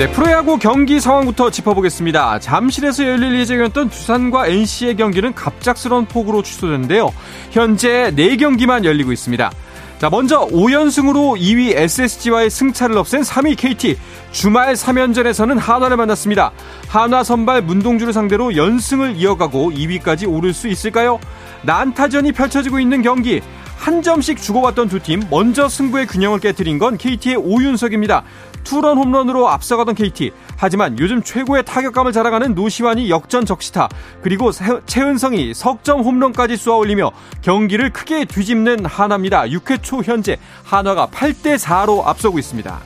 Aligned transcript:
네, 0.00 0.10
프로야구 0.10 0.56
경기 0.56 0.98
상황부터 0.98 1.50
짚어보겠습니다. 1.50 2.38
잠실에서 2.38 3.04
열릴 3.06 3.38
예정이었던 3.38 3.90
두산과 3.90 4.46
NC의 4.46 4.96
경기는 4.96 5.34
갑작스러운 5.34 6.06
폭우로 6.06 6.42
취소됐는데요. 6.42 7.12
현재 7.50 8.10
4경기만 8.16 8.86
열리고 8.86 9.12
있습니다. 9.12 9.50
자, 9.98 10.08
먼저 10.08 10.46
5연승으로 10.46 11.38
2위 11.38 11.76
SSG와의 11.76 12.48
승차를 12.48 12.96
없앤 12.96 13.20
3위 13.20 13.58
KT. 13.58 13.98
주말 14.32 14.72
3연전에서는 14.72 15.58
한화를 15.58 15.98
만났습니다. 15.98 16.52
한화 16.88 17.22
선발 17.22 17.60
문동주를 17.60 18.14
상대로 18.14 18.56
연승을 18.56 19.16
이어가고 19.16 19.70
2위까지 19.70 20.26
오를 20.26 20.54
수 20.54 20.68
있을까요? 20.68 21.20
난타전이 21.60 22.32
펼쳐지고 22.32 22.80
있는 22.80 23.02
경기. 23.02 23.42
한 23.80 24.02
점씩 24.02 24.40
주고받던 24.42 24.88
두 24.88 25.00
팀 25.00 25.22
먼저 25.30 25.66
승부의 25.66 26.06
균형을 26.06 26.38
깨뜨린 26.38 26.78
건 26.78 26.98
KT의 26.98 27.36
오윤석입니다. 27.36 28.24
투런 28.62 28.98
홈런으로 28.98 29.48
앞서가던 29.48 29.94
KT. 29.94 30.32
하지만 30.58 30.98
요즘 30.98 31.22
최고의 31.22 31.64
타격감을 31.64 32.12
자랑하는 32.12 32.54
노시환이 32.54 33.08
역전 33.08 33.46
적시타. 33.46 33.88
그리고 34.22 34.50
최은성이 34.84 35.54
석점 35.54 36.02
홈런까지 36.02 36.58
쏘아 36.58 36.76
올리며 36.76 37.10
경기를 37.40 37.90
크게 37.90 38.26
뒤집는 38.26 38.84
한화입니다. 38.84 39.44
6회 39.44 39.82
초 39.82 40.02
현재 40.02 40.36
한화가 40.64 41.06
8대 41.06 41.56
4로 41.56 42.06
앞서고 42.06 42.38
있습니다. 42.38 42.78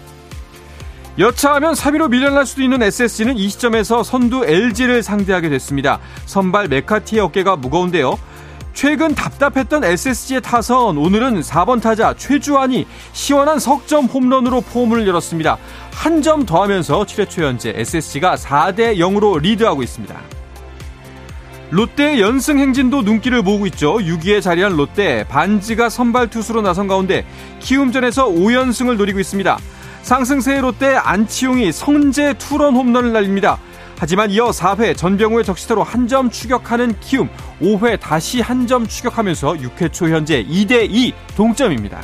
여차하면 1.19 1.75
3위로 1.75 2.09
밀려날 2.09 2.47
수도 2.47 2.63
있는 2.63 2.83
SSG는 2.83 3.37
이 3.37 3.49
시점에서 3.49 4.05
선두 4.05 4.45
LG를 4.47 5.03
상대하게 5.03 5.49
됐습니다. 5.49 5.99
선발 6.27 6.69
메카티의 6.69 7.21
어깨가 7.21 7.57
무거운데요. 7.57 8.17
최근 8.75 9.15
답답했던 9.15 9.85
SSG의 9.85 10.43
타선 10.43 10.99
오늘은 10.99 11.41
4번 11.41 11.81
타자 11.81 12.13
최주환이 12.15 12.87
시원한 13.13 13.59
석점 13.61 14.07
홈런으로 14.07 14.61
폼을 14.63 15.07
열었습니다. 15.07 15.57
한 15.93 16.23
점 16.25 16.45
더하면서 16.47 17.05
7회 17.05 17.29
초 17.29 17.45
현재 17.45 17.73
SSG가 17.77 18.37
4대 18.37 18.97
0으로 18.97 19.41
리드하고 19.41 19.83
있습니다. 19.83 20.15
롯데의 21.71 22.21
연승 22.21 22.59
행진도 22.59 23.03
눈길을 23.03 23.43
모으고 23.43 23.67
있죠. 23.67 23.97
6위에 23.99 24.41
자리한 24.43 24.77
롯데 24.77 25.25
반지가 25.29 25.89
선발 25.89 26.29
투수로 26.31 26.63
나선 26.63 26.89
가운데 26.89 27.25
키움전에서 27.61 28.29
5연승을 28.29 28.97
노리고 28.97 29.21
있습니다. 29.21 29.59
상승세의 30.03 30.61
롯데 30.63 30.95
안치용이 30.95 31.73
성재 31.73 32.35
투런 32.39 32.75
홈런을 32.75 33.13
날립니다. 33.13 33.59
하지만 33.97 34.31
이어 34.31 34.51
4회 34.51 34.97
전병우의 34.97 35.45
적시타로 35.45 35.83
한 35.83 36.05
점 36.09 36.31
추격하는 36.31 36.95
키움, 37.01 37.29
5회 37.63 37.99
다시 37.99 38.41
한 38.41 38.67
점 38.67 38.87
추격하면서 38.87 39.55
6회 39.55 39.93
초 39.93 40.09
현재 40.09 40.45
2대2 40.45 41.13
동점입니다. 41.37 42.03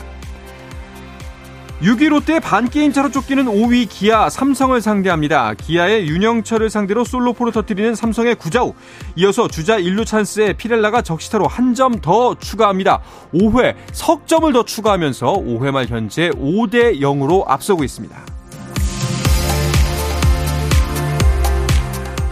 6위 1.83 2.11
롯데 2.11 2.41
반게임 2.41 2.93
차로 2.93 3.11
쫓기는 3.11 3.43
5위 3.47 3.89
기아 3.89 4.29
삼성을 4.29 4.79
상대합니다. 4.83 5.55
기아의 5.55 6.07
윤영철을 6.09 6.69
상대로 6.69 7.05
솔로포를 7.05 7.53
터뜨리는 7.55 7.95
삼성의 7.95 8.35
구자우. 8.35 8.75
이어서 9.17 9.49
주자 9.49 9.79
1루 9.79 10.05
찬스에 10.05 10.53
피렐라가 10.55 11.01
적시타로 11.03 11.47
한 11.47 11.75
점 11.75 12.01
더 12.03 12.35
추가합니다. 12.39 13.01
5회 13.33 13.75
석점을 13.93 14.53
더 14.53 14.63
추가하면서 14.65 15.33
5회 15.33 15.71
말 15.71 15.87
현재 15.87 16.29
5대 16.31 17.01
0으로 17.01 17.45
앞서고 17.47 17.83
있습니다. 17.85 18.15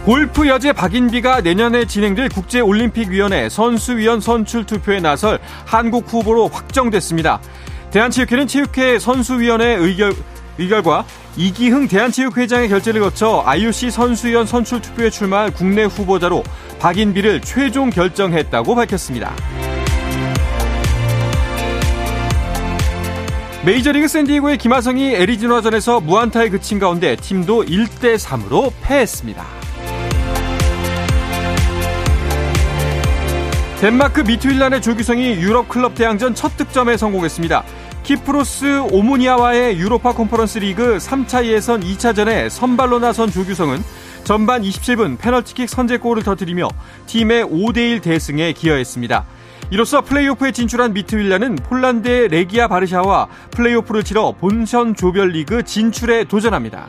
골프 0.05 0.47
여제 0.47 0.71
박인비가 0.71 1.41
내년에 1.41 1.85
진행될 1.85 2.29
국제올림픽위원회 2.29 3.49
선수위원 3.49 4.21
선출 4.21 4.65
투표에 4.65 4.99
나설 5.01 5.39
한국 5.65 6.11
후보로 6.11 6.47
확정됐습니다. 6.47 7.41
대한체육회는 7.91 8.47
체육회 8.47 8.97
선수위원회 8.97 9.65
의결, 9.75 10.13
의결과 10.57 11.05
이기흥 11.35 11.87
대한체육회장의 11.87 12.69
결재를 12.69 13.01
거쳐 13.01 13.43
IOC 13.45 13.91
선수위원 13.91 14.45
선출 14.45 14.81
투표에 14.81 15.09
출마할 15.09 15.51
국내 15.51 15.83
후보자로 15.83 16.43
박인비를 16.79 17.41
최종 17.41 17.89
결정했다고 17.89 18.75
밝혔습니다. 18.75 19.35
메이저리그 23.65 24.07
샌디에고의 24.07 24.57
김하성이 24.57 25.13
애리조나전에서 25.15 25.99
무안타에 25.99 26.49
그친 26.49 26.79
가운데 26.79 27.17
팀도 27.17 27.65
1대3으로 27.65 28.71
패했습니다. 28.81 29.58
덴마크 33.79 34.19
미트윌란의 34.19 34.81
조규성이 34.81 35.35
유럽 35.35 35.69
클럽 35.69 35.95
대항전 35.95 36.35
첫 36.35 36.57
득점에 36.57 36.97
성공했습니다. 36.97 37.63
키프로스 38.03 38.81
오모니아와의 38.91 39.79
유로파 39.79 40.11
컨퍼런스 40.11 40.59
리그 40.59 40.97
3차 40.97 41.45
예선 41.45 41.79
2차전에 41.79 42.49
선발로 42.49 42.99
나선 42.99 43.31
조규성은 43.31 43.81
전반 44.25 44.63
27분 44.63 45.17
페널티킥 45.17 45.69
선제골을 45.69 46.23
터뜨리며 46.23 46.67
팀의 47.05 47.45
5대1 47.45 48.01
대승에 48.01 48.51
기여했습니다. 48.51 49.25
이로써 49.71 50.01
플레이오프에 50.01 50.51
진출한 50.51 50.91
미트윌란은 50.91 51.55
폴란드의 51.55 52.27
레기아 52.27 52.67
바르샤와 52.67 53.29
플레이오프를 53.51 54.03
치러 54.03 54.33
본선 54.33 54.93
조별리그 54.93 55.63
진출에 55.63 56.25
도전합니다. 56.25 56.87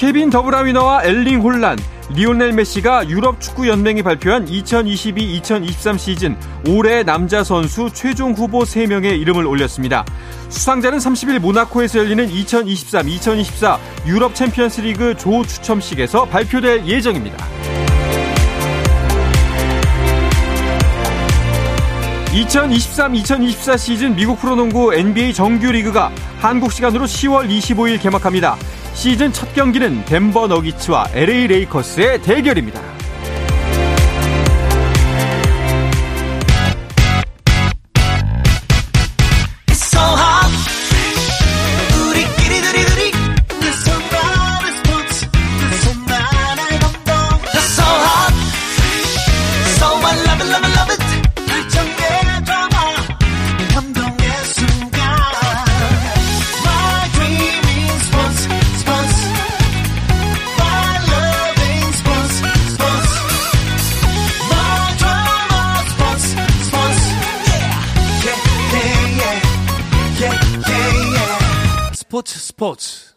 케빈 0.00 0.30
더브라위너와 0.30 1.04
엘링 1.04 1.42
홀란, 1.42 1.76
리오넬 2.14 2.54
메시가 2.54 3.10
유럽 3.10 3.38
축구 3.38 3.68
연맹이 3.68 4.02
발표한 4.02 4.46
2022-2023 4.46 5.98
시즌 5.98 6.38
올해 6.66 7.02
남자 7.02 7.44
선수 7.44 7.90
최종 7.92 8.32
후보 8.32 8.60
3명에 8.60 9.20
이름을 9.20 9.44
올렸습니다. 9.44 10.06
수상자는 10.48 10.96
30일 10.96 11.40
모나코에서 11.40 11.98
열리는 11.98 12.26
2023-2024 12.30 13.78
유럽 14.06 14.34
챔피언스 14.34 14.80
리그 14.80 15.14
조 15.18 15.44
추첨식에서 15.44 16.24
발표될 16.24 16.86
예정입니다. 16.86 17.36
2023-2024 22.32 23.76
시즌 23.76 24.16
미국 24.16 24.40
프로농구 24.40 24.94
NBA 24.94 25.34
정규 25.34 25.70
리그가 25.72 26.10
한국 26.38 26.72
시간으로 26.72 27.04
10월 27.04 27.50
25일 27.50 28.00
개막합니다. 28.00 28.56
시즌 29.00 29.32
첫 29.32 29.54
경기는 29.54 30.04
덴버 30.04 30.48
너기츠와 30.48 31.06
LA 31.14 31.46
레이커스의 31.46 32.20
대결입니다. 32.20 32.99
스포츠 72.28 73.10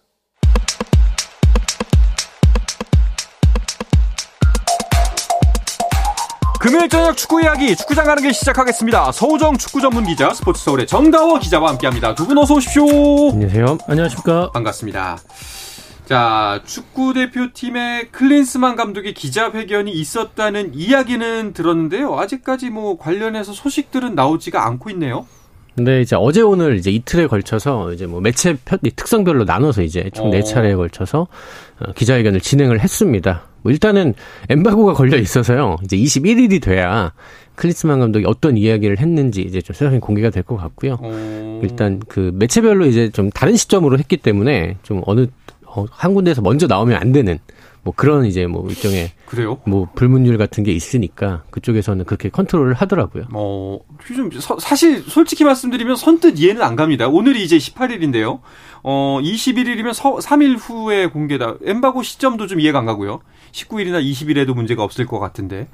금요일 6.59 6.87
저녁 6.87 7.17
축구 7.17 7.41
이야기 7.41 7.75
축구장 7.75 8.05
가는 8.05 8.23
길 8.23 8.33
시작하겠습니다. 8.33 9.11
서우정 9.11 9.57
축구 9.57 9.81
전문 9.81 10.05
기자 10.05 10.33
스포츠 10.33 10.63
서울의 10.63 10.87
정다워 10.87 11.39
기자와 11.39 11.69
함께합니다. 11.71 12.15
두 12.15 12.25
분 12.25 12.37
어서 12.37 12.53
오십시오. 12.55 12.85
안녕하세요. 13.31 13.77
안녕하십니까. 13.85 14.51
반갑습니다. 14.51 15.17
자, 16.05 16.61
축구 16.65 17.13
대표팀의 17.13 18.11
클린스만 18.11 18.77
감독의 18.77 19.13
기자회견이 19.13 19.91
있었다는 19.91 20.71
이야기는 20.73 21.51
들었는데요. 21.53 22.17
아직까지 22.17 22.69
뭐 22.69 22.97
관련해서 22.97 23.51
소식들은 23.51 24.15
나오지가 24.15 24.65
않고 24.65 24.89
있네요. 24.91 25.27
근데 25.75 26.01
이제 26.01 26.15
어제 26.15 26.41
오늘 26.41 26.77
이제 26.77 26.91
이틀에 26.91 27.27
걸쳐서 27.27 27.93
이제 27.93 28.05
뭐 28.05 28.21
매체 28.21 28.55
특성별로 28.95 29.43
나눠서 29.45 29.81
이제 29.81 30.09
총 30.13 30.29
네 30.29 30.41
차례에 30.43 30.75
걸쳐서 30.75 31.27
어, 31.79 31.91
기자회견을 31.93 32.41
진행을 32.41 32.79
했습니다. 32.79 33.43
뭐 33.63 33.71
일단은 33.71 34.13
엠바고가 34.49 34.93
걸려 34.93 35.17
있어서요. 35.17 35.77
이제 35.83 35.97
21일이 35.97 36.61
돼야 36.61 37.13
클리스만 37.55 37.99
감독이 37.99 38.25
어떤 38.27 38.57
이야기를 38.57 38.99
했는지 38.99 39.41
이제 39.41 39.61
좀 39.61 39.73
세상에 39.75 39.99
공개가 39.99 40.29
될 40.29 40.43
것 40.43 40.57
같고요. 40.57 40.97
오. 41.01 41.59
일단 41.63 41.99
그 42.07 42.31
매체별로 42.35 42.85
이제 42.85 43.09
좀 43.09 43.29
다른 43.29 43.55
시점으로 43.55 43.97
했기 43.97 44.17
때문에 44.17 44.77
좀 44.83 45.01
어느 45.05 45.27
어, 45.65 45.85
한 45.89 46.13
군데에서 46.13 46.41
먼저 46.41 46.67
나오면 46.67 46.97
안 46.97 47.11
되는 47.11 47.39
뭐 47.83 47.93
그런 47.95 48.25
이제 48.25 48.47
뭐 48.47 48.67
일종의 48.69 49.11
그래요? 49.25 49.59
뭐 49.65 49.87
불문율 49.93 50.37
같은 50.37 50.63
게 50.63 50.71
있으니까 50.71 51.43
그쪽에서는 51.49 52.05
그렇게 52.05 52.29
컨트롤을 52.29 52.73
하더라고요. 52.73 53.25
어, 53.33 53.79
좀 54.15 54.29
사실 54.59 55.01
솔직히 55.01 55.43
말씀드리면 55.43 55.97
선뜻 55.97 56.39
이해는 56.39 56.61
안 56.61 56.75
갑니다. 56.75 57.07
오늘이 57.07 57.43
이제 57.43 57.57
18일인데요. 57.57 58.39
어, 58.83 59.19
21일이면 59.21 59.93
서, 59.93 60.15
3일 60.17 60.57
후에 60.59 61.07
공개다. 61.07 61.55
엠바고 61.63 62.03
시점도 62.03 62.47
좀 62.47 62.59
이해가 62.59 62.79
안 62.79 62.85
가고요. 62.85 63.21
19일이나 63.51 64.03
20일에도 64.03 64.53
문제가 64.53 64.83
없을 64.83 65.05
것 65.05 65.19
같은데. 65.19 65.67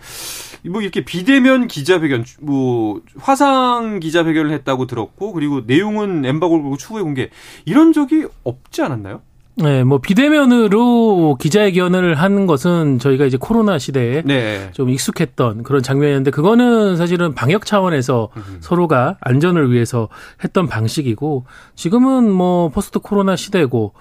뭐 0.66 0.82
이렇게 0.82 1.04
비대면 1.04 1.68
기자회견, 1.68 2.26
뭐 2.42 3.02
화상 3.18 4.00
기자회견을 4.00 4.52
했다고 4.52 4.86
들었고, 4.86 5.34
그리고 5.34 5.62
내용은 5.66 6.26
엠바고를 6.26 6.64
보고 6.64 6.78
추후에 6.78 7.02
공개. 7.02 7.30
이런 7.66 7.94
적이 7.94 8.28
없지 8.44 8.82
않았나요? 8.82 9.22
네, 9.62 9.84
뭐 9.84 9.98
비대면으로 10.00 11.38
기자회견을 11.40 12.16
하는 12.16 12.46
것은 12.46 13.00
저희가 13.00 13.26
이제 13.26 13.38
코로나 13.38 13.78
시대에 13.78 14.22
네. 14.24 14.70
좀 14.72 14.90
익숙했던 14.90 15.64
그런 15.64 15.84
장면이었는데 15.84 16.32
그거는 16.32 16.96
사실은 16.96 17.34
방역 17.34 17.66
차원에서 17.66 18.30
음. 18.38 18.58
서로가 18.62 19.18
안전을 19.20 19.72
위해서 19.72 20.08
했던 20.44 20.68
방식이고 20.68 21.46
지금은 21.76 22.32
뭐 22.32 22.70
포스트 22.70 23.00
코로나 23.00 23.36
시대고 23.36 23.94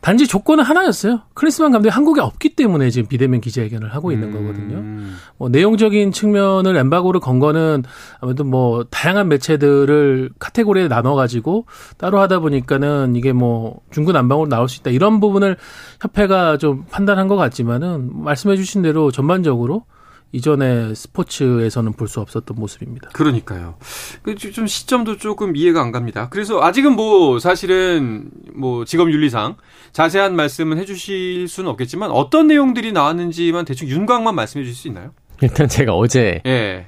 단지 0.00 0.26
조건은 0.26 0.64
하나였어요. 0.64 1.22
크리스만 1.34 1.72
감독이 1.72 1.90
한국에 1.90 2.20
없기 2.20 2.54
때문에 2.54 2.90
지금 2.90 3.08
비대면 3.08 3.40
기자회견을 3.40 3.94
하고 3.94 4.12
있는 4.12 4.28
음. 4.28 4.32
거거든요. 4.32 5.16
뭐 5.38 5.48
내용적인 5.48 6.12
측면을 6.12 6.76
엠바고를 6.76 7.20
건 7.20 7.38
거는 7.38 7.84
아무래도 8.20 8.44
뭐 8.44 8.84
다양한 8.90 9.28
매체들을 9.28 10.30
카테고리에 10.38 10.88
나눠 10.88 11.14
가지고 11.14 11.66
따로 11.96 12.20
하다 12.20 12.40
보니까는 12.40 13.16
이게 13.16 13.32
뭐 13.32 13.80
중구난방으로 13.90 14.48
나올 14.48 14.68
수 14.68 14.80
있다 14.80 14.90
이런 14.90 15.05
이런 15.06 15.20
부분을 15.20 15.56
협회가 16.00 16.58
좀 16.58 16.84
판단한 16.90 17.28
것 17.28 17.36
같지만은 17.36 18.10
말씀해 18.24 18.56
주신 18.56 18.82
대로 18.82 19.12
전반적으로 19.12 19.84
이전에 20.32 20.92
스포츠에서는 20.94 21.92
볼 21.92 22.08
수 22.08 22.20
없었던 22.20 22.56
모습입니다. 22.58 23.10
그러니까요. 23.12 23.76
그좀 24.22 24.66
시점도 24.66 25.16
조금 25.18 25.54
이해가 25.54 25.80
안 25.80 25.92
갑니다. 25.92 26.28
그래서 26.30 26.60
아직은 26.60 26.92
뭐 26.96 27.38
사실은 27.38 28.30
뭐 28.52 28.84
직업 28.84 29.12
윤리상 29.12 29.56
자세한 29.92 30.34
말씀은 30.34 30.76
해주실 30.78 31.46
수는 31.46 31.70
없겠지만 31.70 32.10
어떤 32.10 32.48
내용들이 32.48 32.90
나왔는지만 32.90 33.64
대충 33.64 33.88
윤곽만 33.88 34.34
말씀해 34.34 34.64
주실 34.64 34.76
수 34.76 34.88
있나요? 34.88 35.12
일단 35.40 35.68
제가 35.68 35.94
어제 35.94 36.42
예. 36.44 36.86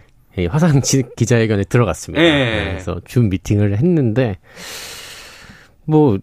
화상 0.50 0.80
기자회견에 1.16 1.64
들어갔습니다. 1.64 2.22
예. 2.22 2.64
그래서 2.70 3.00
줌 3.06 3.28
미팅을 3.28 3.78
했는데 3.78 4.38
뭐 5.84 6.18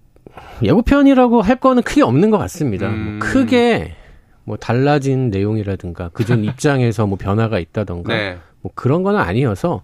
예고편이라고 0.64 1.42
할 1.42 1.58
거는 1.58 1.84
크게 1.84 2.02
없는 2.02 2.30
것 2.30 2.38
같습니다. 2.38 2.88
뭐 2.88 2.96
음. 2.96 3.20
뭐 3.20 3.28
크게 3.28 3.96
뭐 4.44 4.58
달라진 4.58 5.30
내용이라든가 5.30 6.10
그전 6.10 6.44
입장에서 6.46 7.08
뭐 7.08 7.18
변화가 7.18 7.60
있다던가 7.60 8.14
네. 8.16 8.38
뭐 8.62 8.72
그런 8.74 9.04
건 9.04 9.16
아니어서 9.16 9.84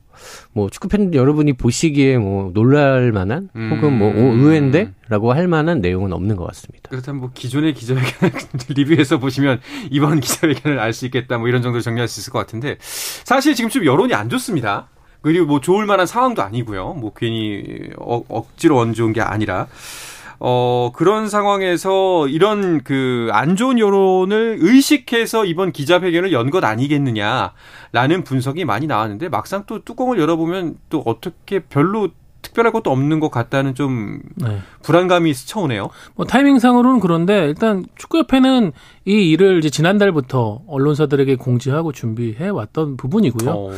뭐 0.54 0.70
축구 0.70 0.88
팬 0.88 1.14
여러분이 1.14 1.54
보시기에 1.54 2.18
뭐 2.18 2.52
놀랄 2.54 3.12
만한 3.12 3.50
음. 3.56 3.72
혹은 3.74 3.98
뭐 3.98 4.10
오, 4.10 4.34
의외인데라고 4.34 5.34
할 5.34 5.48
만한 5.48 5.82
내용은 5.82 6.14
없는 6.14 6.36
것 6.36 6.46
같습니다. 6.48 6.90
그렇다면 6.90 7.22
뭐 7.22 7.32
기존의 7.34 7.74
기자회견 7.76 8.32
리뷰에서 8.76 9.20
보시면 9.20 9.60
이번 9.92 10.20
기자회견을 10.20 10.80
알 10.80 10.94
수 10.94 11.06
있겠다 11.06 11.38
뭐 11.38 11.48
이런 11.48 11.62
정도로 11.62 11.82
정리할 11.82 12.08
수 12.08 12.20
있을 12.22 12.34
것 12.34 12.40
같은데 12.40 12.78
사실 12.80 13.54
지금 13.56 13.70
좀 13.70 13.86
여론이 13.86 14.14
안 14.14 14.30
좋습니다. 14.30 14.88
그리고 15.22 15.46
뭐 15.46 15.62
좋을 15.62 15.86
만한 15.86 16.08
상황도 16.08 16.42
아니고요. 16.42 16.94
뭐 16.96 17.14
괜히 17.16 17.64
어, 18.00 18.24
억지로 18.28 18.80
얹은 18.80 19.10
어게 19.12 19.22
아니라 19.22 19.68
어, 20.44 20.92
그런 20.96 21.30
상황에서 21.30 22.28
이런 22.28 22.84
그 22.84 23.30
안 23.32 23.56
좋은 23.56 23.78
여론을 23.80 24.58
의식해서 24.60 25.46
이번 25.46 25.72
기자회견을 25.72 26.32
연 26.32 26.50
것 26.52 26.64
아니겠느냐라는 26.64 28.24
분석이 28.26 28.66
많이 28.66 28.88
나왔는데 28.88 29.30
막상 29.30 29.64
또 29.68 29.84
뚜껑을 29.84 30.20
열어보면 30.20 30.76
또 30.90 31.02
어떻게 31.06 31.60
별로 31.60 32.10
특별할 32.42 32.72
것도 32.74 32.92
없는 32.92 33.20
것 33.20 33.30
같다는 33.30 33.76
좀 33.76 34.20
네. 34.36 34.58
불안감이 34.82 35.34
스쳐오네요. 35.34 35.90
뭐 36.16 36.26
타이밍상으로는 36.26 37.00
그런데 37.00 37.46
일단 37.46 37.86
축구협회는 37.96 38.72
이 39.06 39.30
일을 39.30 39.60
이제 39.60 39.70
지난달부터 39.70 40.64
언론사들에게 40.68 41.36
공지하고 41.36 41.92
준비해 41.92 42.50
왔던 42.50 42.98
부분이고요. 42.98 43.50
어... 43.52 43.72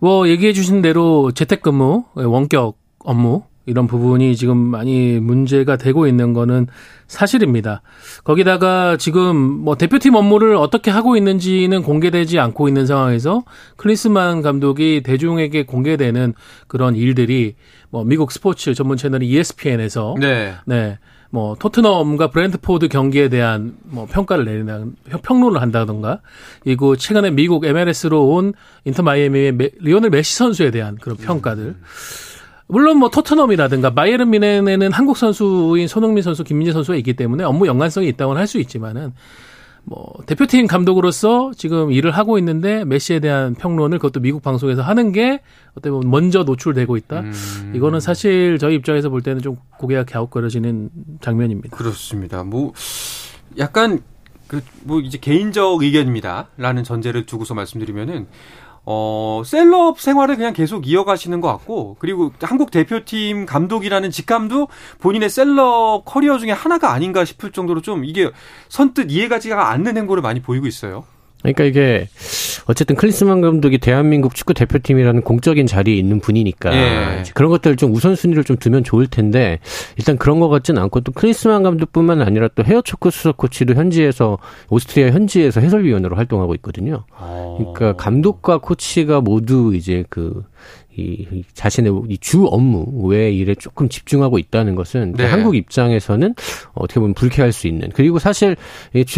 뭐 0.00 0.28
얘기해 0.28 0.52
주신 0.54 0.82
대로 0.82 1.30
재택근무 1.32 2.04
원격 2.14 2.78
업무 3.00 3.42
이런 3.66 3.86
부분이 3.86 4.36
지금 4.36 4.56
많이 4.56 5.18
문제가 5.20 5.76
되고 5.76 6.06
있는 6.06 6.32
거는 6.32 6.66
사실입니다. 7.06 7.82
거기다가 8.24 8.96
지금 8.96 9.36
뭐 9.36 9.76
대표팀 9.76 10.14
업무를 10.14 10.56
어떻게 10.56 10.90
하고 10.90 11.16
있는지는 11.16 11.82
공개되지 11.82 12.38
않고 12.38 12.68
있는 12.68 12.86
상황에서 12.86 13.44
클린스만 13.76 14.42
감독이 14.42 15.02
대중에게 15.02 15.64
공개되는 15.64 16.34
그런 16.66 16.96
일들이 16.96 17.54
뭐 17.90 18.04
미국 18.04 18.32
스포츠 18.32 18.74
전문 18.74 18.96
채널 18.96 19.22
ESPN에서 19.22 20.16
네. 20.20 20.54
네. 20.66 20.98
뭐 21.30 21.56
토트넘과 21.58 22.30
브렌트포드 22.30 22.86
경기에 22.86 23.28
대한 23.28 23.74
뭐 23.82 24.06
평가를 24.06 24.44
내리는 24.44 24.94
평론을 25.24 25.60
한다던가 25.60 26.20
그리고 26.62 26.94
최근에 26.94 27.30
미국 27.30 27.64
MLS로 27.64 28.28
온 28.28 28.52
인터 28.84 29.02
마이애미의 29.02 29.58
리오넬 29.80 30.10
메시 30.10 30.36
선수에 30.36 30.70
대한 30.70 30.96
그런 30.96 31.16
평가들 31.16 31.64
음. 31.64 31.82
물론 32.66 32.98
뭐 32.98 33.10
토트넘이라든가 33.10 33.90
바이에른 33.94 34.30
뮌헨에는 34.30 34.92
한국 34.92 35.16
선수인 35.16 35.86
손흥민 35.88 36.22
선수, 36.22 36.44
김민재 36.44 36.72
선수가 36.72 36.96
있기 36.98 37.14
때문에 37.14 37.44
업무 37.44 37.66
연관성이 37.66 38.08
있다고는 38.08 38.40
할 38.40 38.46
수 38.46 38.58
있지만은 38.58 39.12
뭐 39.86 40.14
대표팀 40.26 40.66
감독으로서 40.66 41.52
지금 41.56 41.92
일을 41.92 42.10
하고 42.10 42.38
있는데 42.38 42.84
메시에 42.86 43.20
대한 43.20 43.54
평론을 43.54 43.98
그것도 43.98 44.20
미국 44.20 44.42
방송에서 44.42 44.80
하는 44.80 45.12
게 45.12 45.42
어떻게 45.72 45.90
보면 45.90 46.10
먼저 46.10 46.42
노출되고 46.42 46.96
있다. 46.96 47.20
음. 47.20 47.72
이거는 47.74 48.00
사실 48.00 48.58
저희 48.58 48.76
입장에서 48.76 49.10
볼 49.10 49.20
때는 49.20 49.42
좀 49.42 49.56
고개가 49.78 50.04
갸웃거려지는 50.04 50.90
장면입니다. 51.20 51.76
그렇습니다. 51.76 52.44
뭐 52.44 52.72
약간 53.58 54.00
그 54.46 54.62
뭐 54.84 55.00
이제 55.00 55.18
개인적 55.18 55.82
의견입니다라는 55.82 56.84
전제를 56.84 57.26
두고서 57.26 57.54
말씀드리면은 57.54 58.26
어, 58.86 59.42
셀럽 59.44 60.00
생활을 60.00 60.36
그냥 60.36 60.52
계속 60.52 60.86
이어가시는 60.86 61.40
것 61.40 61.48
같고, 61.48 61.96
그리고 61.98 62.32
한국 62.40 62.70
대표팀 62.70 63.46
감독이라는 63.46 64.10
직함도 64.10 64.68
본인의 65.00 65.30
셀럽 65.30 66.04
커리어 66.04 66.38
중에 66.38 66.50
하나가 66.50 66.92
아닌가 66.92 67.24
싶을 67.24 67.52
정도로 67.52 67.80
좀 67.80 68.04
이게 68.04 68.30
선뜻 68.68 69.10
이해가지가 69.10 69.70
않는 69.70 69.96
행보를 69.96 70.22
많이 70.22 70.42
보이고 70.42 70.66
있어요. 70.66 71.04
그러니까 71.44 71.64
이게 71.64 72.08
어쨌든 72.66 72.96
클린스만 72.96 73.42
감독이 73.42 73.76
대한민국 73.76 74.34
축구 74.34 74.54
대표팀이라는 74.54 75.20
공적인 75.20 75.66
자리에 75.66 75.94
있는 75.94 76.18
분이니까 76.18 76.74
예. 76.74 77.22
그런 77.34 77.50
것들 77.50 77.76
좀 77.76 77.92
우선순위를 77.92 78.44
좀 78.44 78.56
두면 78.56 78.82
좋을 78.82 79.06
텐데 79.06 79.58
일단 79.98 80.16
그런 80.16 80.40
것 80.40 80.48
같지는 80.48 80.80
않고 80.82 81.02
또 81.02 81.12
클린스만 81.12 81.62
감독뿐만 81.62 82.22
아니라 82.22 82.48
또 82.54 82.64
헤어초크 82.64 83.10
수석 83.10 83.36
코치도 83.36 83.74
현지에서 83.74 84.38
오스트리아 84.70 85.10
현지에서 85.10 85.60
해설위원으로 85.60 86.16
활동하고 86.16 86.54
있거든요. 86.56 87.04
아. 87.14 87.56
그러니까 87.58 87.92
감독과 87.92 88.58
코치가 88.58 89.20
모두 89.20 89.72
이제 89.74 90.04
그 90.08 90.44
이, 90.96 91.44
자신의 91.54 91.92
주 92.20 92.46
업무 92.46 93.08
외의 93.08 93.36
일에 93.36 93.54
조금 93.54 93.88
집중하고 93.88 94.38
있다는 94.38 94.74
것은 94.74 95.14
네. 95.16 95.26
한국 95.26 95.56
입장에서는 95.56 96.34
어떻게 96.74 97.00
보면 97.00 97.14
불쾌할 97.14 97.52
수 97.52 97.66
있는 97.66 97.90
그리고 97.94 98.18
사실 98.18 98.56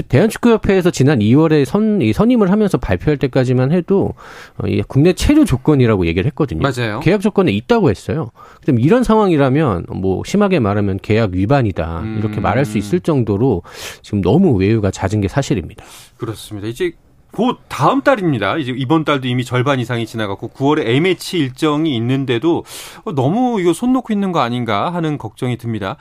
대한축구협회에서 0.08 0.90
지난 0.90 1.18
2월에 1.18 1.64
선, 1.64 2.00
선임을 2.12 2.50
하면서 2.50 2.78
발표할 2.78 3.18
때까지만 3.18 3.72
해도 3.72 4.14
어, 4.56 4.66
이 4.66 4.82
국내 4.86 5.12
체류 5.12 5.44
조건이라고 5.44 6.06
얘기를 6.06 6.26
했거든요. 6.26 6.62
맞아요. 6.62 7.00
계약 7.00 7.20
조건에 7.20 7.52
있다고 7.52 7.90
했어요. 7.90 8.30
그럼 8.62 8.80
이런 8.80 9.04
상황이라면 9.04 9.86
뭐 9.88 10.22
심하게 10.24 10.60
말하면 10.60 10.98
계약 11.02 11.32
위반이다 11.32 12.00
음. 12.00 12.18
이렇게 12.18 12.40
말할 12.40 12.64
수 12.64 12.78
있을 12.78 13.00
정도로 13.00 13.62
지금 14.02 14.22
너무 14.22 14.56
외유가 14.56 14.90
잦은 14.90 15.20
게 15.20 15.28
사실입니다. 15.28 15.84
그렇습니다. 16.16 16.68
이제 16.68 16.92
곧 17.32 17.58
다음 17.68 18.02
달입니다. 18.02 18.56
이제 18.56 18.72
이번 18.74 19.04
달도 19.04 19.28
이미 19.28 19.44
절반 19.44 19.78
이상이 19.78 20.06
지나갔고 20.06 20.48
9월에 20.48 20.86
A매치 20.86 21.38
일정이 21.38 21.94
있는데도 21.96 22.64
너무 23.14 23.60
이거 23.60 23.72
손 23.72 23.92
놓고 23.92 24.12
있는 24.12 24.32
거 24.32 24.40
아닌가 24.40 24.92
하는 24.92 25.18
걱정이 25.18 25.58
듭니다. 25.58 25.96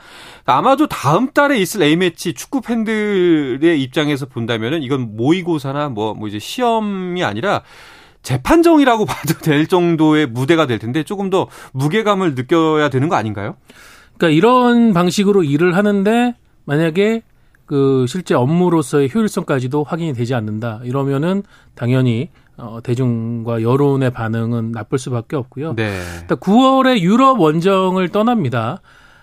아마도 0.46 0.86
다음 0.86 1.32
달에 1.32 1.58
있을 1.58 1.82
A매치 1.82 2.32
축구 2.32 2.62
팬들의 2.62 3.80
입장에서 3.82 4.26
본다면은 4.26 4.82
이건 4.82 5.16
모의고사나 5.16 5.90
뭐, 5.90 6.14
뭐 6.14 6.28
이제 6.28 6.38
시험이 6.38 7.22
아니라 7.22 7.62
재판정이라고 8.22 9.04
봐도 9.06 9.34
될 9.34 9.66
정도의 9.66 10.26
무대가 10.26 10.66
될 10.66 10.78
텐데 10.78 11.02
조금 11.02 11.30
더 11.30 11.48
무게감을 11.72 12.34
느껴야 12.34 12.88
되는 12.88 13.08
거 13.08 13.16
아닌가요? 13.16 13.56
그러니까 14.16 14.36
이런 14.36 14.92
방식으로 14.92 15.44
일을 15.44 15.76
하는데 15.76 16.34
만약에 16.64 17.22
그 17.66 18.06
실제 18.08 18.34
업무로서의 18.34 19.10
효율성까지도 19.12 19.84
확인이 19.84 20.12
되지 20.12 20.34
않는다. 20.34 20.80
이러면은 20.84 21.42
당연히 21.74 22.30
어, 22.56 22.78
대중과 22.82 23.62
여론의 23.62 24.12
반응은 24.12 24.72
나쁠 24.72 24.98
수밖에 24.98 25.36
없고요. 25.36 25.74
네. 25.74 26.00
9월에 26.28 27.00
유럽 27.00 27.38
원정을 27.40 28.08
떠납니다. 28.08 28.80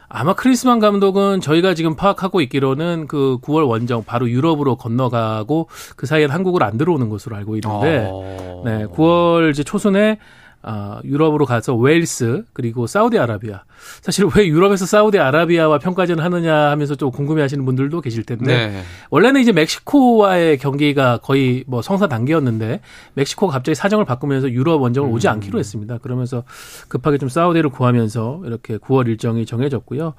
아마 0.08 0.36
크리스만 0.36 0.80
감독은 0.80 1.42
저희가 1.42 1.74
지금 1.74 1.96
파악하고 1.96 2.42
있기로는 2.42 3.08
그 3.08 3.40
9월 3.42 3.68
원정 3.68 4.04
바로 4.04 4.30
유럽으로 4.30 4.76
건너가고 4.76 5.70
그 5.96 6.06
사이엔 6.06 6.30
한국을 6.30 6.62
안 6.62 6.78
들어오는 6.78 7.10
것으로 7.10 7.36
알고 7.36 7.56
있는데, 7.56 8.08
어... 8.12 8.62
네, 8.64 8.86
9월 8.86 9.50
이제 9.50 9.64
초순에 9.64 10.20
어, 10.64 11.00
유럽으로 11.04 11.46
가서 11.46 11.76
웨일스 11.76 12.46
그리고 12.54 12.88
사우디아라비아. 12.88 13.64
사실 14.02 14.26
왜 14.36 14.48
유럽에서 14.48 14.86
사우디아라비아와 14.86 15.80
평가전 15.80 16.20
하느냐 16.20 16.72
하면서 16.72 16.96
좀 16.96 17.12
궁금해하시는 17.12 17.66
분들도 17.66 18.00
계실 18.00 18.24
텐데 18.24 18.68
네. 18.68 18.84
원래는 19.10 19.42
이제 19.42 19.52
멕시코와의 19.52 20.58
경기가 20.58 21.18
거의 21.18 21.66
뭐 21.68 21.82
성사 21.82 22.08
단계였는데 22.08 22.80
멕시코가 23.16 23.52
갑자기 23.52 23.76
사정을 23.76 24.06
바꾸면서 24.06 24.50
유럽 24.52 24.82
원정을 24.82 25.12
오지 25.12 25.28
음. 25.28 25.34
않기로 25.34 25.60
했습니다. 25.60 25.98
그러면서 25.98 26.44
급하게 26.88 27.18
좀 27.18 27.28
사우디를 27.28 27.70
구하면서 27.72 28.44
이렇게 28.46 28.78
9월 28.78 29.08
일정이 29.08 29.46
정해졌고요. 29.46 30.14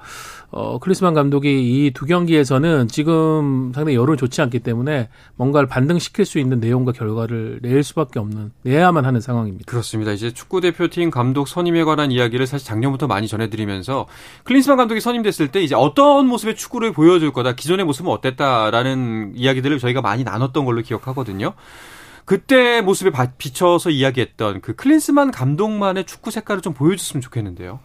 어, 0.51 0.79
클리스만 0.79 1.13
감독이 1.15 1.85
이 1.85 1.91
두 1.95 2.05
경기에서는 2.05 2.87
지금 2.89 3.71
상당히 3.73 3.95
여론이 3.95 4.17
좋지 4.17 4.41
않기 4.41 4.59
때문에 4.59 5.07
뭔가를 5.35 5.67
반등시킬 5.67 6.25
수 6.25 6.39
있는 6.39 6.59
내용과 6.59 6.91
결과를 6.91 7.59
낼 7.61 7.83
수밖에 7.83 8.19
없는 8.19 8.51
내야만 8.63 9.05
하는 9.05 9.21
상황입니다. 9.21 9.63
그렇습니다. 9.65 10.11
이제 10.11 10.31
축구 10.35 10.61
대표팀 10.61 11.09
감독 11.09 11.47
선임에 11.47 11.83
관한 11.83 12.11
이야기를 12.11 12.45
사실 12.45 12.67
작년부터 12.67 13.07
많이 13.07 13.27
전해드리면서 13.27 14.05
클린스만 14.43 14.77
감독이 14.77 15.01
선임됐을 15.01 15.47
때 15.47 15.63
이제 15.63 15.73
어떤 15.73 16.27
모습의 16.27 16.55
축구를 16.55 16.91
보여줄 16.91 17.33
거다, 17.33 17.53
기존의 17.53 17.85
모습은 17.85 18.11
어땠다라는 18.11 19.33
이야기들을 19.35 19.79
저희가 19.79 20.01
많이 20.01 20.23
나눴던 20.23 20.65
걸로 20.65 20.81
기억하거든요. 20.83 21.53
그때 22.25 22.81
모습에 22.81 23.11
비춰서 23.37 23.91
이야기했던 23.91 24.61
그 24.61 24.75
클린스만 24.75 25.31
감독만의 25.31 26.05
축구 26.05 26.31
색깔을 26.31 26.61
좀 26.61 26.73
보여줬으면 26.73 27.21
좋겠는데요. 27.21 27.79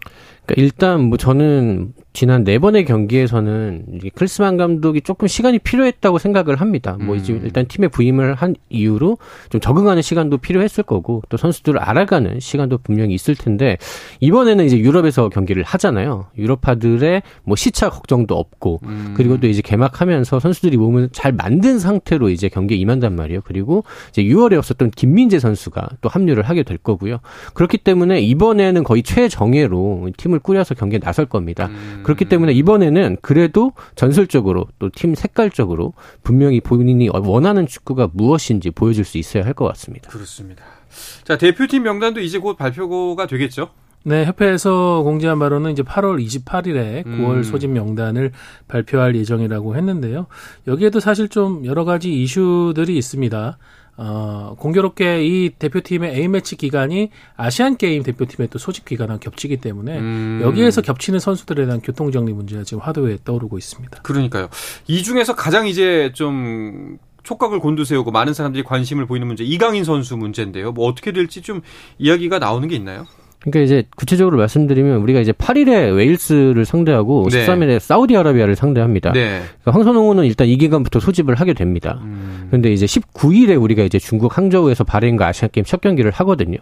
그러니까 0.51 0.55
일단 0.57 1.01
뭐 1.03 1.17
저는 1.17 1.93
지난 2.13 2.43
네 2.43 2.59
번의 2.59 2.85
경기에서는 2.85 4.01
클스만 4.15 4.57
감독이 4.57 5.01
조금 5.01 5.29
시간이 5.29 5.61
필요했다고 5.61 6.19
생각을 6.19 6.57
합니다. 6.57 6.97
뭐 7.01 7.15
이제 7.15 7.33
음. 7.33 7.43
일단 7.45 7.67
팀에 7.67 7.87
부임을 7.89 8.35
한 8.35 8.57
이후로 8.69 9.19
좀 9.49 9.61
적응하는 9.61 10.03
시간도 10.03 10.39
필요했을 10.39 10.83
거고 10.83 11.23
또 11.29 11.37
선수들을 11.37 11.79
알아가는 11.79 12.41
시간도 12.41 12.79
분명히 12.79 13.15
있을 13.15 13.37
텐데 13.37 13.79
이번에는 14.19 14.65
이제 14.65 14.79
유럽에서 14.79 15.29
경기를 15.29 15.63
하잖아요. 15.63 16.27
유럽파들의 16.37 17.23
뭐 17.45 17.55
시차 17.55 17.91
걱정도 17.91 18.37
없고 18.37 18.81
음. 18.85 19.15
그리고 19.17 19.39
또 19.39 19.47
이제 19.47 19.63
개막하면서 19.63 20.41
선수들이 20.41 20.77
몸을 20.79 21.11
잘 21.13 21.33
만든 21.33 21.79
상태로 21.79 22.31
이제 22.31 22.49
경기에 22.49 22.77
임한단 22.77 23.15
말이에요. 23.15 23.43
그리고 23.45 23.85
이제 24.09 24.25
6월에 24.25 24.59
없었던 24.59 24.91
김민재 24.91 25.39
선수가 25.39 25.91
또 26.01 26.09
합류를 26.09 26.43
하게 26.43 26.65
될 26.65 26.77
거고요. 26.77 27.19
그렇기 27.55 27.79
때문에 27.79 28.21
이번에는 28.21 28.83
거의 28.83 29.05
최정예로 29.05 30.11
팀을 30.17 30.40
꾸려서 30.41 30.75
경기에 30.75 30.99
나설 30.99 31.27
겁니다. 31.27 31.67
음. 31.69 32.01
그렇기 32.03 32.25
때문에 32.27 32.53
이번에는 32.53 33.17
그래도 33.23 33.73
전술적으로 33.95 34.67
또 34.79 34.91
팀 34.91 35.15
색깔적으로 35.15 35.95
분명히 36.23 36.61
본인이 36.61 37.09
원하는 37.13 37.67
축구가 37.67 38.11
무엇인지 38.13 38.71
보여줄 38.73 39.05
수 39.05 39.19
있어야 39.19 39.45
할 39.45 39.55
것 39.55 39.67
같습니다. 39.69 40.11
그렇습니다. 40.11 40.65
자, 41.25 41.39
대표팀 41.39 41.83
명단도 41.85 42.21
이제 42.21 42.39
곧 42.39 42.57
발표가 42.57 43.27
되겠죠? 43.27 43.71
네, 44.03 44.25
협회에서 44.25 45.03
공지한 45.03 45.39
바로는 45.39 45.73
이제 45.73 45.83
8월 45.83 46.25
28일에 46.25 47.05
9월 47.05 47.35
음. 47.37 47.43
소집 47.43 47.71
명단을 47.71 48.33
발표할 48.67 49.15
예정이라고 49.15 49.77
했는데요. 49.77 50.27
여기에도 50.67 51.01
사실 51.01 51.29
좀 51.29 51.65
여러 51.67 51.85
가지 51.85 52.11
이슈들이 52.23 52.97
있습니다. 52.97 53.59
어, 54.03 54.55
공교롭게 54.59 55.27
이 55.27 55.51
대표팀의 55.51 56.15
A매치 56.15 56.57
기간이 56.57 57.11
아시안 57.37 57.77
게임 57.77 58.03
대표팀의 58.03 58.49
또 58.49 58.59
소집 58.59 58.87
기간과 58.87 59.19
겹치기 59.19 59.59
때문에 59.59 59.99
음. 59.99 60.41
여기에서 60.43 60.81
겹치는 60.81 61.19
선수들에 61.19 61.67
대한 61.67 61.83
교통 61.83 62.11
정리 62.11 62.33
문제가 62.33 62.65
지금 62.65 62.83
화두에 62.83 63.19
떠오르고 63.23 63.59
있습니다. 63.59 64.01
그러니까요. 64.01 64.49
이 64.87 65.03
중에서 65.03 65.37
가장 65.37 65.67
이제 65.67 66.13
좀 66.15 66.97
촉각을 67.25 67.59
곤두세우고 67.59 68.11
많은 68.11 68.33
사람들이 68.33 68.65
관심을 68.65 69.05
보이는 69.05 69.27
문제 69.27 69.45
이강인 69.45 69.85
선수 69.85 70.17
문제인데요. 70.17 70.73
뭐 70.73 70.87
어떻게 70.87 71.13
될지 71.13 71.43
좀 71.43 71.61
이야기가 71.99 72.39
나오는 72.39 72.67
게 72.69 72.77
있나요? 72.77 73.07
그러니까 73.43 73.61
이제 73.61 73.85
구체적으로 73.97 74.37
말씀드리면 74.37 74.99
우리가 74.99 75.21
이제 75.21 75.33
8일에 75.33 75.97
웨일스를 75.97 76.65
상대하고 76.65 77.29
네. 77.31 77.47
13일에 77.47 77.79
사우디아라비아를 77.79 78.55
상대합니다. 78.55 79.13
네. 79.13 79.43
그러니까 79.63 79.73
황선홍호는 79.73 80.25
일단 80.25 80.47
이 80.47 80.57
기간부터 80.57 81.01
소집을 81.01 81.37
하게 81.37 81.55
됩니다. 81.55 82.01
음. 82.03 82.47
그런데 82.49 82.71
이제 82.71 82.85
19일에 82.85 83.61
우리가 83.61 83.83
이제 83.83 83.99
중국 83.99 84.37
항저우에서 84.37 84.85
바레인과 84.85 85.27
아시안 85.27 85.51
게임 85.51 85.65
첫 85.65 85.81
경기를 85.81 86.11
하거든요. 86.11 86.59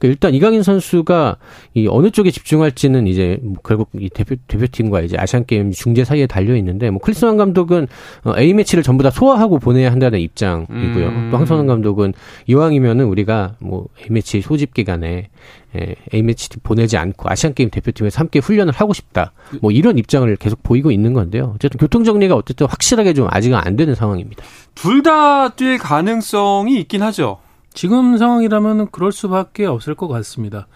그러니까 0.00 0.08
일단 0.08 0.34
이강인 0.34 0.62
선수가 0.62 1.36
이 1.74 1.86
어느 1.88 2.10
쪽에 2.10 2.30
집중할지는 2.30 3.06
이제 3.06 3.38
뭐 3.42 3.56
결국 3.62 3.90
이 3.94 4.08
대표 4.08 4.34
대표팀과 4.48 5.02
이제 5.02 5.16
아시안 5.18 5.44
게임 5.46 5.70
중재 5.70 6.04
사이에 6.04 6.26
달려 6.26 6.56
있는데 6.56 6.90
뭐 6.90 7.00
클린스만 7.00 7.36
감독은 7.36 7.86
어, 8.24 8.32
A 8.38 8.52
매치를 8.54 8.82
전부 8.82 9.02
다 9.02 9.10
소화하고 9.10 9.58
보내야 9.58 9.92
한다는 9.92 10.18
입장이고요. 10.18 11.06
음. 11.06 11.28
또 11.30 11.36
황선홍 11.36 11.66
감독은 11.66 12.14
이왕이면은 12.46 13.04
우리가 13.04 13.54
뭐 13.60 13.86
A 14.00 14.06
매치 14.10 14.40
소집 14.40 14.74
기간에 14.74 15.28
예, 15.76 15.94
A매치 16.12 16.48
보내지 16.64 16.96
않고 16.96 17.30
아시안게임 17.30 17.70
대표팀에서 17.70 18.18
함께 18.18 18.40
훈련을 18.40 18.72
하고 18.72 18.92
싶다. 18.92 19.32
뭐 19.60 19.70
이런 19.70 19.98
입장을 19.98 20.34
계속 20.36 20.62
보이고 20.64 20.90
있는 20.90 21.12
건데요. 21.12 21.52
어쨌든 21.54 21.78
교통정리가 21.78 22.34
어쨌든 22.34 22.66
확실하게 22.66 23.12
좀 23.14 23.28
아직은 23.30 23.56
안 23.56 23.76
되는 23.76 23.94
상황입니다. 23.94 24.42
둘 24.74 25.02
다 25.04 25.50
뛸 25.56 25.78
가능성이 25.78 26.80
있긴 26.80 27.02
하죠. 27.02 27.38
지금 27.72 28.16
상황이라면 28.16 28.90
그럴 28.90 29.12
수밖에 29.12 29.66
없을 29.66 29.94
것 29.94 30.08
같습니다. 30.08 30.66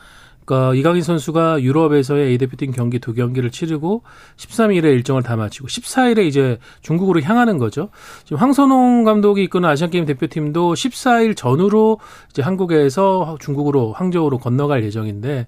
그러니까 0.45 0.75
이강인 0.75 1.03
선수가 1.03 1.63
유럽에서의 1.63 2.29
A 2.29 2.39
대표팀 2.39 2.73
경기 2.73 2.99
두 2.99 3.15
경기를 3.15 3.51
치르고 3.51 4.03
13일에 4.37 4.85
일정을 4.85 5.23
다 5.23 5.37
마치고 5.37 5.69
14일에 5.69 6.27
이제 6.27 6.59
중국으로 6.83 7.23
향하는 7.23 7.59
거죠. 7.59 7.89
지금 8.25 8.39
황선홍 8.39 9.05
감독이 9.05 9.43
이끄는 9.45 9.69
아시안 9.69 9.91
게임 9.91 10.05
대표팀도 10.05 10.75
14일 10.75 11.37
전후로 11.37 11.99
이제 12.31 12.43
한국에서 12.43 13.39
중국으로 13.41 13.93
항저우로 13.93 14.39
건너갈 14.39 14.85
예정인데 14.85 15.47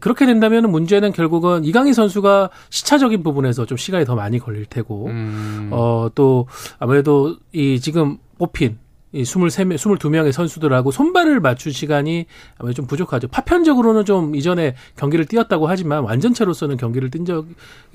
그렇게 0.00 0.24
된다면 0.26 0.70
문제는 0.70 1.12
결국은 1.12 1.64
이강인 1.64 1.92
선수가 1.92 2.50
시차적인 2.70 3.22
부분에서 3.22 3.66
좀 3.66 3.76
시간이 3.76 4.04
더 4.04 4.14
많이 4.14 4.38
걸릴 4.38 4.64
테고 4.64 5.06
음. 5.06 5.68
어또 5.70 6.46
아무래도 6.78 7.36
이 7.52 7.78
지금 7.80 8.16
뽑힌 8.38 8.78
이 9.12 9.22
23명, 9.22 9.74
22명의 9.74 10.30
선수들하고 10.30 10.92
손발을 10.92 11.40
맞출 11.40 11.72
시간이 11.72 12.26
아마 12.58 12.72
좀 12.72 12.86
부족하죠. 12.86 13.26
파편적으로는 13.28 14.04
좀 14.04 14.36
이전에 14.36 14.76
경기를 14.96 15.26
뛰었다고 15.26 15.66
하지만 15.66 16.04
완전체로서는 16.04 16.76
경기를 16.76 17.10
뛴 17.10 17.24
적이 17.24 17.48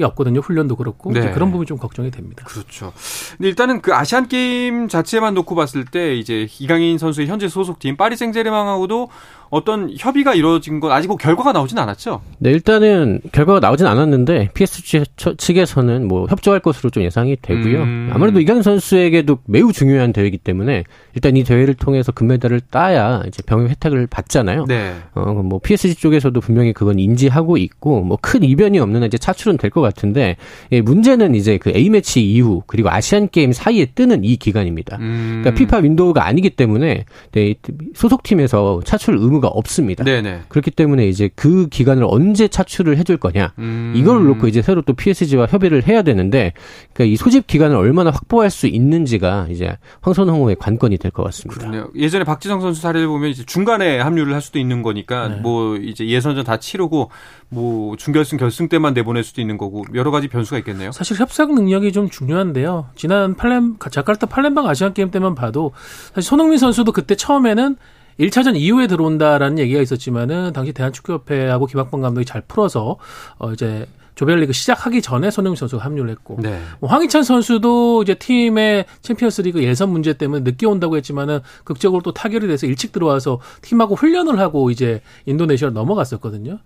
없거든요. 0.04 0.42
훈련도 0.42 0.76
그렇고. 0.76 1.14
네. 1.14 1.32
그런 1.32 1.52
부분이 1.52 1.68
좀 1.68 1.78
걱정이 1.78 2.12
됩니다. 2.12 2.44
그렇죠. 2.46 2.92
근데 3.38 3.48
일단은 3.48 3.82
그 3.82 3.94
아시안 3.94 4.28
게임 4.28 4.90
자체만 4.90 5.34
놓고 5.36 5.56
봤을 5.56 5.86
때 5.86 6.16
이제 6.16 6.48
이강인 6.60 6.98
선수의 6.98 7.28
현재 7.28 7.48
소속팀 7.48 7.96
파리 7.96 8.18
생제르맹하고도 8.18 9.10
어떤 9.50 9.90
협의가 9.98 10.34
이루어진 10.34 10.80
건 10.80 10.92
아직 10.92 11.08
뭐 11.08 11.16
결과가 11.18 11.54
나오진 11.54 11.78
않았죠? 11.78 12.22
네, 12.40 12.52
일단은 12.52 13.22
결과가 13.32 13.60
나오진 13.60 13.88
않았는데 13.88 14.50
PSG 14.54 15.04
측에서는 15.38 16.08
뭐 16.08 16.28
협조할 16.30 16.60
것으로 16.60 16.90
좀 16.90 17.04
예상이 17.04 17.38
되고요. 17.42 17.84
음. 17.84 18.10
아무래도 18.14 18.40
이강 18.40 18.62
선수에게도 18.62 19.40
매우 19.46 19.72
중요한 19.72 20.12
대회이기 20.12 20.40
때문에 20.40 20.84
일단 21.14 21.38
이 21.38 21.44
대회를 21.44 21.76
통해서 21.76 22.12
금메달을 22.12 22.62
따야 22.70 23.22
이제 23.28 23.42
병역 23.46 23.70
혜택을 23.70 24.08
받잖아요. 24.08 24.66
네. 24.68 24.94
어, 25.14 25.34
뭐 25.34 25.60
PSG 25.60 25.96
쪽에서도 25.96 26.40
분명히 26.42 26.74
그건 26.74 27.00
인지하고 27.00 27.58
있고 27.58 28.02
뭐 28.02 28.18
큰 28.26 28.44
이변이 28.44 28.80
없는 28.80 29.04
이제 29.04 29.18
차출은 29.18 29.58
될 29.58 29.70
것 29.76 29.82
같은데 29.82 30.38
예, 30.72 30.80
문제는 30.80 31.36
이제 31.36 31.58
그 31.58 31.70
A 31.76 31.90
매치 31.90 32.24
이후 32.32 32.64
그리고 32.66 32.90
아시안 32.90 33.28
게임 33.30 33.52
사이에 33.52 33.88
뜨는 33.88 34.24
이 34.24 34.38
기간입니다. 34.38 34.98
음. 35.02 35.42
그러니까 35.44 35.60
피파 35.60 35.78
윈도우가 35.78 36.26
아니기 36.26 36.52
때문에 36.52 37.06
네, 37.34 37.56
소속 37.94 38.24
팀에서 38.24 38.80
차출 38.86 39.18
의무 39.18 39.38
의 39.38 39.42
무가 39.46 39.48
없습니다. 39.50 40.04
네네. 40.04 40.42
그렇기 40.50 40.72
때문에 40.72 41.08
이제 41.08 41.30
그 41.36 41.68
기간을 41.68 42.06
언제 42.08 42.48
차출을 42.48 42.98
해줄 42.98 43.18
거냐 43.18 43.54
음. 43.60 43.94
이걸 43.96 44.26
놓고 44.26 44.48
이제 44.48 44.62
새로 44.62 44.82
또 44.82 44.94
PSG와 44.94 45.46
협의를 45.48 45.88
해야 45.88 46.02
되는데 46.02 46.54
그러니까 46.94 47.14
이 47.14 47.16
소집 47.16 47.48
기간을 47.48 47.76
얼마나 47.76 48.10
확보할 48.10 48.50
수 48.50 48.68
있는지가 48.68 49.48
이제 49.50 49.78
황선홍호의 50.02 50.56
관건이 50.58 50.98
될 50.98 51.12
것 51.12 51.24
같습니다. 51.24 51.60
그렇네요. 51.62 51.90
예전에 51.96 52.26
박지성 52.26 52.60
선수 52.60 52.82
사례를 52.82 53.08
보면 53.08 53.30
이제 53.30 53.44
중간에 53.46 54.00
합류를 54.00 54.34
할 54.34 54.42
수도 54.42 54.60
있는 54.60 54.82
거니까 54.82 55.30
네. 55.30 55.36
뭐 55.38 55.78
이제 55.78 56.06
예선전 56.08 56.44
다 56.44 56.58
치르고 56.58 57.10
뭐 57.50 57.96
중결승 57.96 58.38
결승 58.38 58.68
때만 58.68 58.94
내보낼 58.94 59.24
수도 59.24 59.40
있는 59.40 59.58
거고 59.58 59.86
여러 59.94 60.12
가지 60.12 60.28
변수가 60.28 60.58
있겠네요. 60.60 60.92
사실 60.92 61.18
협상 61.18 61.54
능력이 61.56 61.92
좀 61.94 62.10
중요한데요. 62.10 62.88
지난 62.96 63.36
팔렘 63.36 63.78
자카르타 63.80 64.26
팔렘방 64.28 64.68
아시안 64.68 64.94
게임 64.94 65.12
때만 65.12 65.36
봐도 65.36 65.72
사실 66.14 66.24
손흥민 66.28 66.58
선수도 66.58 66.92
그때 66.92 67.16
처음에는 67.16 67.78
1차전 68.20 68.56
이후에 68.56 68.88
들어온다라는 68.88 69.60
얘기가 69.60 69.82
있었지만은 69.82 70.54
당시 70.54 70.72
대한축구협회하고 70.72 71.66
김학범 71.66 72.02
감독이 72.02 72.26
잘 72.26 72.42
풀어서 72.42 72.98
어 73.38 73.52
이제 73.52 73.86
조별리그 74.16 74.54
시작하기 74.54 75.02
전에 75.02 75.30
손흥민 75.30 75.56
선수가 75.58 75.84
합류를 75.84 76.10
했고 76.10 76.38
네. 76.42 76.60
뭐 76.80 76.90
황희찬 76.90 77.24
선수도 77.24 78.02
이제 78.04 78.16
팀의 78.16 78.86
챔피언스리그 79.02 79.62
예선 79.64 79.90
문제 79.90 80.14
때문에 80.14 80.44
늦게 80.44 80.66
온다고 80.66 80.96
했지만은 80.98 81.42
극적으로 81.64 82.02
또 82.02 82.14
타결이 82.14 82.48
돼서 82.48 82.66
일찍 82.66 82.92
들어와서 82.92 83.40
팀하고 83.62 83.96
훈련을 83.96 84.40
하고 84.40 84.72
이제 84.72 85.02
인도네시아로 85.26 85.74
넘어갔었거든요. 85.74 86.60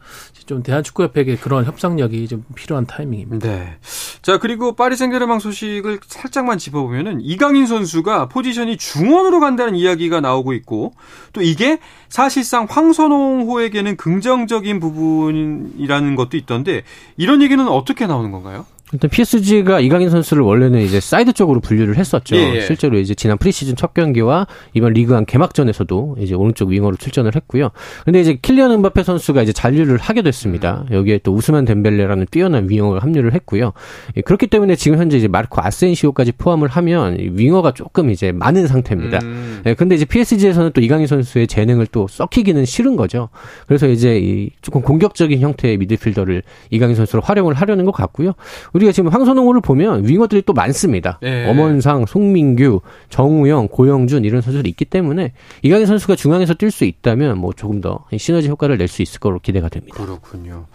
좀 0.45 0.63
대한축구협회에 0.63 1.37
그런 1.37 1.65
협상력이 1.65 2.27
좀 2.27 2.45
필요한 2.55 2.85
타이밍입니다. 2.85 3.47
네. 3.47 3.77
자 4.21 4.37
그리고 4.37 4.75
파리 4.75 4.95
생제르맹 4.95 5.39
소식을 5.39 5.99
살짝만 6.05 6.59
짚어보면은 6.59 7.21
이강인 7.21 7.65
선수가 7.65 8.29
포지션이 8.29 8.77
중원으로 8.77 9.39
간다는 9.39 9.75
이야기가 9.75 10.21
나오고 10.21 10.53
있고 10.53 10.93
또 11.33 11.41
이게 11.41 11.79
사실상 12.09 12.67
황선홍호에게는 12.69 13.97
긍정적인 13.97 14.79
부분이라는 14.79 16.15
것도 16.15 16.37
있던데 16.37 16.83
이런 17.17 17.38
얘기는 17.41 17.67
어떻게 17.67 18.07
나오는 18.07 18.31
건가요? 18.31 18.65
일단 18.91 19.09
PSG가 19.09 19.79
이강인 19.81 20.09
선수를 20.09 20.41
원래는 20.43 20.81
이제 20.81 20.99
사이드 20.99 21.33
쪽으로 21.33 21.59
분류를 21.59 21.97
했었죠. 21.97 22.35
예, 22.35 22.55
예. 22.55 22.61
실제로 22.61 22.97
이제 22.97 23.13
지난 23.13 23.37
프리시즌 23.37 23.75
첫 23.75 23.93
경기와 23.93 24.47
이번 24.73 24.93
리그앙 24.93 25.25
개막전에서도 25.25 26.17
이제 26.19 26.33
오른쪽 26.33 26.69
윙어로 26.69 26.97
출전을 26.97 27.35
했고요. 27.35 27.69
근데 28.05 28.19
이제 28.19 28.39
킬리언 28.41 28.71
은바페 28.71 29.03
선수가 29.03 29.43
이제 29.43 29.53
잔류를 29.53 29.97
하게 29.97 30.23
됐습니다. 30.23 30.85
음. 30.89 30.95
여기에 30.95 31.19
또 31.19 31.33
우스만 31.33 31.65
덴벨레라는 31.65 32.27
뛰어난 32.31 32.67
윙어가 32.67 32.99
합류를 32.99 33.33
했고요. 33.33 33.73
예, 34.17 34.21
그렇기 34.21 34.47
때문에 34.47 34.75
지금 34.75 34.97
현재 34.97 35.17
이제 35.17 35.27
마르코 35.27 35.61
아센시오까지 35.61 36.33
포함을 36.33 36.67
하면 36.69 37.17
윙어가 37.19 37.73
조금 37.73 38.09
이제 38.09 38.31
많은 38.31 38.65
상태입니다. 38.65 39.19
음. 39.21 39.61
예, 39.67 39.75
근데 39.75 39.93
이제 39.93 40.05
PSG에서는 40.05 40.71
또 40.73 40.81
이강인 40.81 41.05
선수의 41.05 41.45
재능을 41.45 41.85
또 41.87 42.07
썩히기는 42.07 42.65
싫은 42.65 42.95
거죠. 42.95 43.29
그래서 43.67 43.87
이제 43.87 44.17
이 44.17 44.49
조금 44.63 44.81
공격적인 44.81 45.39
형태의 45.39 45.77
미드필더를 45.77 46.41
이강인 46.71 46.95
선수로 46.95 47.21
활용을 47.21 47.53
하려는 47.53 47.85
것 47.85 47.91
같고요. 47.91 48.33
우리가 48.79 48.91
지금 48.93 49.11
황선홍호를 49.11 49.61
보면 49.61 50.07
윙어들이 50.07 50.43
또 50.45 50.53
많습니다. 50.53 51.19
예. 51.23 51.45
엄원상, 51.49 52.05
송민규, 52.05 52.81
정우영, 53.09 53.67
고영준 53.67 54.23
이런 54.25 54.41
선수들이 54.41 54.69
있기 54.69 54.85
때문에 54.85 55.33
이강인 55.61 55.85
선수가 55.85 56.15
중앙에서 56.15 56.53
뛸 56.53 56.71
수 56.71 56.85
있다면 56.85 57.37
뭐 57.37 57.51
조금 57.53 57.81
더 57.81 58.05
시너지 58.17 58.47
효과를 58.49 58.77
낼 58.77 58.87
수 58.89 59.01
있을 59.03 59.19
거로 59.19 59.39
기대가 59.39 59.69
됩니다. 59.69 59.95
그렇군요. 59.95 60.65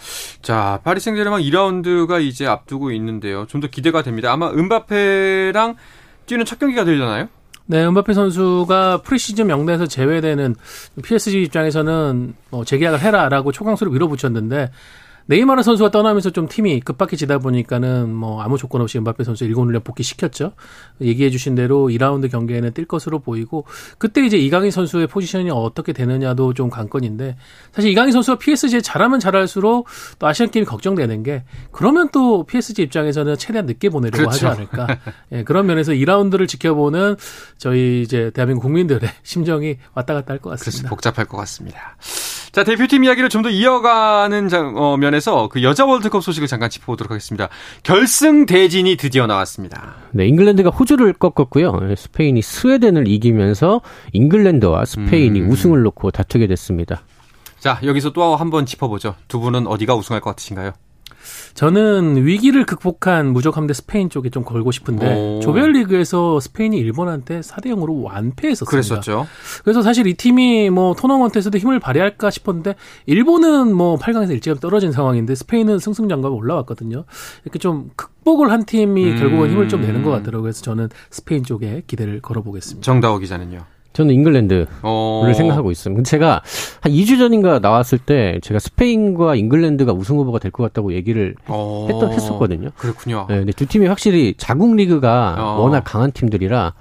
자, 0.40 0.78
파리 0.84 1.00
생제르맹 1.00 1.40
2라운드가 1.40 2.22
이제 2.22 2.46
앞두고 2.46 2.92
있는데요. 2.92 3.46
좀 3.48 3.60
더 3.64 3.68
기대가 3.68 4.02
됩니다. 4.02 4.30
아마 4.32 4.50
은바페랑 4.50 5.76
뛰는 6.26 6.44
첫 6.44 6.58
경기가 6.58 6.84
되려나요? 6.84 7.28
네, 7.66 7.82
은바페 7.86 8.12
선수가 8.12 9.02
프리시즌 9.04 9.46
명단에서 9.46 9.86
제외되는 9.86 10.54
PSG 11.02 11.42
입장에서는 11.44 12.34
뭐 12.50 12.64
재계약을 12.64 13.00
해라라고 13.00 13.52
초강수로 13.52 13.90
밀어붙였는데 13.90 14.70
네이마르 15.26 15.62
선수가 15.62 15.90
떠나면서 15.90 16.30
좀 16.30 16.48
팀이 16.48 16.80
급박해지다 16.80 17.38
보니까는 17.38 18.14
뭐 18.14 18.42
아무 18.42 18.58
조건 18.58 18.82
없이 18.82 18.98
은바페 18.98 19.24
선수 19.24 19.44
일본 19.44 19.68
훈련 19.68 19.82
복귀 19.82 20.02
시켰죠. 20.02 20.52
얘기해 21.00 21.30
주신 21.30 21.54
대로 21.54 21.88
2라운드 21.88 22.30
경기에는 22.30 22.72
뛸 22.72 22.84
것으로 22.86 23.20
보이고 23.20 23.64
그때 23.98 24.24
이제 24.24 24.36
이강인 24.36 24.70
선수의 24.70 25.06
포지션이 25.06 25.50
어떻게 25.50 25.94
되느냐도 25.94 26.52
좀 26.52 26.68
관건인데 26.68 27.36
사실 27.72 27.90
이강인 27.90 28.12
선수가 28.12 28.38
PSG에 28.38 28.80
잘하면 28.82 29.18
잘할수록 29.18 29.88
또 30.18 30.26
아시안 30.26 30.50
게임이 30.50 30.66
걱정되는 30.66 31.22
게 31.22 31.44
그러면 31.72 32.10
또 32.12 32.44
PSG 32.44 32.82
입장에서는 32.82 33.36
최대한 33.38 33.64
늦게 33.66 33.88
보내려고 33.88 34.18
그렇죠. 34.28 34.48
하지 34.48 34.60
않을까. 34.60 34.98
예, 35.32 35.42
그런 35.44 35.64
면에서 35.66 35.92
2라운드를 35.92 36.46
지켜보는 36.46 37.16
저희 37.56 38.02
이제 38.02 38.30
대한민국 38.34 38.62
국민들의 38.62 39.00
심정이 39.24 39.76
왔다 39.94 40.12
갔다 40.12 40.32
할 40.34 40.38
것 40.44 40.50
같습니다. 40.50 40.80
그렇죠. 40.80 40.88
복잡할 40.90 41.24
것 41.24 41.38
같습니다. 41.38 41.96
자, 42.54 42.62
대표팀 42.62 43.02
이야기를 43.04 43.28
좀 43.30 43.42
더 43.42 43.50
이어가는 43.50 44.48
장, 44.48 44.74
어, 44.76 44.96
면에서 44.96 45.48
그 45.48 45.62
여자 45.62 45.84
월드컵 45.84 46.22
소식을 46.22 46.46
잠깐 46.48 46.70
짚어보도록 46.70 47.10
하겠습니다. 47.10 47.48
결승 47.82 48.46
대진이 48.46 48.96
드디어 48.96 49.26
나왔습니다. 49.26 49.96
네, 50.12 50.26
잉글랜드가 50.28 50.70
호주를 50.70 51.12
꺾었고요. 51.14 51.94
스페인이 51.96 52.40
스웨덴을 52.40 53.08
이기면서 53.08 53.80
잉글랜드와 54.12 54.84
스페인이 54.84 55.40
음. 55.40 55.50
우승을 55.50 55.82
놓고 55.82 56.10
다투게 56.12 56.46
됐습니다. 56.46 57.02
자, 57.58 57.78
여기서 57.82 58.12
또 58.12 58.36
한 58.36 58.50
번 58.50 58.64
짚어보죠. 58.66 59.16
두 59.28 59.40
분은 59.40 59.66
어디가 59.66 59.94
우승할 59.96 60.20
것 60.20 60.30
같으신가요? 60.30 60.72
저는 61.54 62.24
위기를 62.24 62.66
극복한 62.66 63.32
무적함대 63.32 63.74
스페인 63.74 64.10
쪽에 64.10 64.30
좀 64.30 64.44
걸고 64.44 64.70
싶은데 64.70 65.14
오. 65.14 65.40
조별리그에서 65.40 66.40
스페인이 66.40 66.76
일본한테 66.76 67.40
4대 67.40 67.66
0으로 67.66 68.02
완패했었습니다. 68.02 68.70
그랬었죠. 68.70 69.26
그래서 69.62 69.82
사실 69.82 70.06
이 70.06 70.14
팀이 70.14 70.70
뭐 70.70 70.94
토너먼트에서도 70.94 71.56
힘을 71.58 71.80
발휘할까 71.80 72.30
싶었는데 72.30 72.74
일본은 73.06 73.74
뭐 73.74 73.96
8강에서 73.96 74.30
일찌감 74.30 74.58
떨어진 74.58 74.92
상황인데 74.92 75.34
스페인은 75.34 75.78
승승장구하고 75.78 76.36
올라왔거든요. 76.36 77.04
이렇게 77.44 77.58
좀 77.58 77.90
극복을 77.96 78.50
한 78.50 78.64
팀이 78.64 79.12
음. 79.12 79.16
결국은 79.16 79.50
힘을 79.50 79.68
좀 79.68 79.82
내는 79.82 80.02
것 80.02 80.10
같더라고요. 80.10 80.42
그래서 80.42 80.62
저는 80.62 80.88
스페인 81.10 81.44
쪽에 81.44 81.82
기대를 81.86 82.20
걸어보겠습니다. 82.20 82.84
정다호 82.84 83.18
기자는요. 83.18 83.73
저는 83.94 84.12
잉글랜드를 84.14 84.66
어... 84.82 85.32
생각하고. 85.34 85.72
근데 85.84 86.02
제가 86.02 86.42
한 86.80 86.92
2주 86.92 87.16
전인가 87.18 87.58
나왔을 87.60 87.96
때 87.98 88.38
제가 88.42 88.58
스페인과 88.58 89.36
잉글랜드가 89.36 89.92
우승 89.92 90.16
후보가 90.16 90.38
될 90.40 90.50
것 90.50 90.62
같다고 90.64 90.92
얘기를 90.92 91.34
어... 91.48 91.86
했던 91.90 92.12
했었거든요. 92.12 92.70
그렇군요. 92.76 93.26
네, 93.28 93.38
근데 93.38 93.52
두 93.52 93.66
팀이 93.66 93.86
확실히 93.86 94.34
자국 94.36 94.74
리그가 94.76 95.36
어... 95.38 95.62
워낙 95.62 95.82
강한 95.84 96.12
팀들이라 96.12 96.74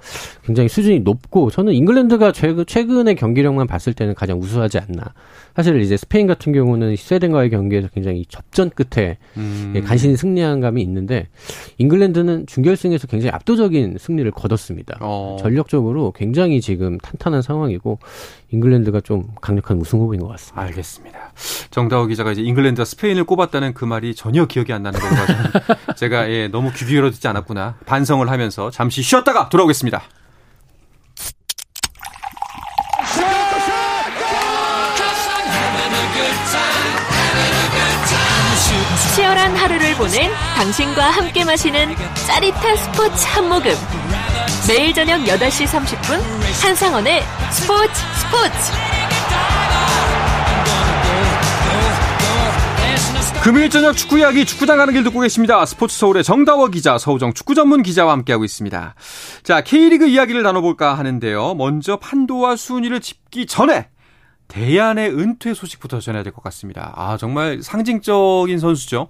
굉장히 0.44 0.68
수준이 0.68 1.00
높고 1.00 1.50
저는 1.50 1.72
잉글랜드가 1.72 2.32
최근 2.32 2.66
최근의 2.66 3.14
경기력만 3.14 3.66
봤을 3.66 3.94
때는 3.94 4.14
가장 4.14 4.38
우수하지 4.38 4.78
않나. 4.78 5.14
사실 5.54 5.80
이제 5.80 5.96
스페인 5.96 6.26
같은 6.26 6.52
경우는 6.52 6.96
스웨덴과의 6.96 7.50
경기에서 7.50 7.88
굉장히 7.88 8.24
접전 8.28 8.70
끝에 8.70 9.18
음... 9.36 9.72
예, 9.76 9.80
간신히 9.80 10.16
승리한 10.16 10.60
감이 10.60 10.82
있는데 10.82 11.28
잉글랜드는 11.78 12.46
준결승에서 12.46 13.06
굉장히 13.06 13.30
압도적인 13.30 13.96
승리를 13.98 14.28
거뒀습니다. 14.32 14.98
어... 15.00 15.36
전력적으로 15.40 16.12
굉장히 16.12 16.60
지금 16.60 16.98
탄탄한 16.98 17.42
상황이고 17.42 17.98
잉글랜드가 18.50 19.00
좀 19.00 19.28
강력한 19.40 19.78
우승 19.78 20.00
후보인 20.00 20.20
것 20.20 20.28
같습니다. 20.28 20.62
알겠습니다. 20.62 21.32
정다호 21.70 22.06
기자가 22.06 22.32
이제 22.32 22.42
잉글랜드와 22.42 22.84
스페인을 22.84 23.24
꼽았다는 23.24 23.74
그 23.74 23.84
말이 23.84 24.14
전혀 24.14 24.46
기억이 24.46 24.72
안 24.72 24.82
나는 24.82 24.98
거라서 24.98 25.94
제가 25.96 26.30
예, 26.30 26.48
너무 26.48 26.72
귀 26.72 26.84
기울여 26.84 27.10
듣지 27.10 27.26
않았구나 27.28 27.76
반성을 27.86 28.28
하면서 28.28 28.70
잠시 28.70 29.02
쉬었다가 29.02 29.48
돌아오겠습니다. 29.48 30.02
치열한 39.14 39.54
하루를 39.54 39.94
보낸 39.94 40.28
당신과 40.56 41.10
함께 41.10 41.44
마시는 41.44 41.94
짜릿한 42.26 42.76
스포츠 42.76 43.24
한 43.28 43.48
모금. 43.48 43.70
매일 44.66 44.92
저녁 44.92 45.20
8시 45.20 45.66
30분 45.66 46.20
한상원의 46.60 47.22
스포츠 47.52 47.92
스포츠. 48.18 48.72
금요일 53.44 53.70
저녁 53.70 53.96
축구 53.96 54.18
이야기 54.18 54.44
축구장 54.44 54.78
가는 54.78 54.92
길 54.92 55.04
듣고 55.04 55.20
계십니다. 55.20 55.64
스포츠 55.64 55.96
서울의 55.96 56.24
정다워 56.24 56.68
기자, 56.68 56.98
서우정 56.98 57.34
축구 57.34 57.54
전문 57.54 57.84
기자와 57.84 58.10
함께하고 58.14 58.44
있습니다. 58.44 58.94
자, 59.44 59.60
K리그 59.60 60.08
이야기를 60.08 60.42
나눠볼까 60.42 60.94
하는데요. 60.94 61.54
먼저 61.54 61.98
판도와 61.98 62.56
순위를 62.56 63.00
짚기 63.00 63.46
전에 63.46 63.90
대안의 64.48 65.10
은퇴 65.18 65.54
소식부터 65.54 66.00
전해야 66.00 66.22
될 66.22 66.32
것 66.32 66.42
같습니다. 66.44 66.92
아, 66.96 67.16
정말 67.16 67.62
상징적인 67.62 68.58
선수죠. 68.58 69.08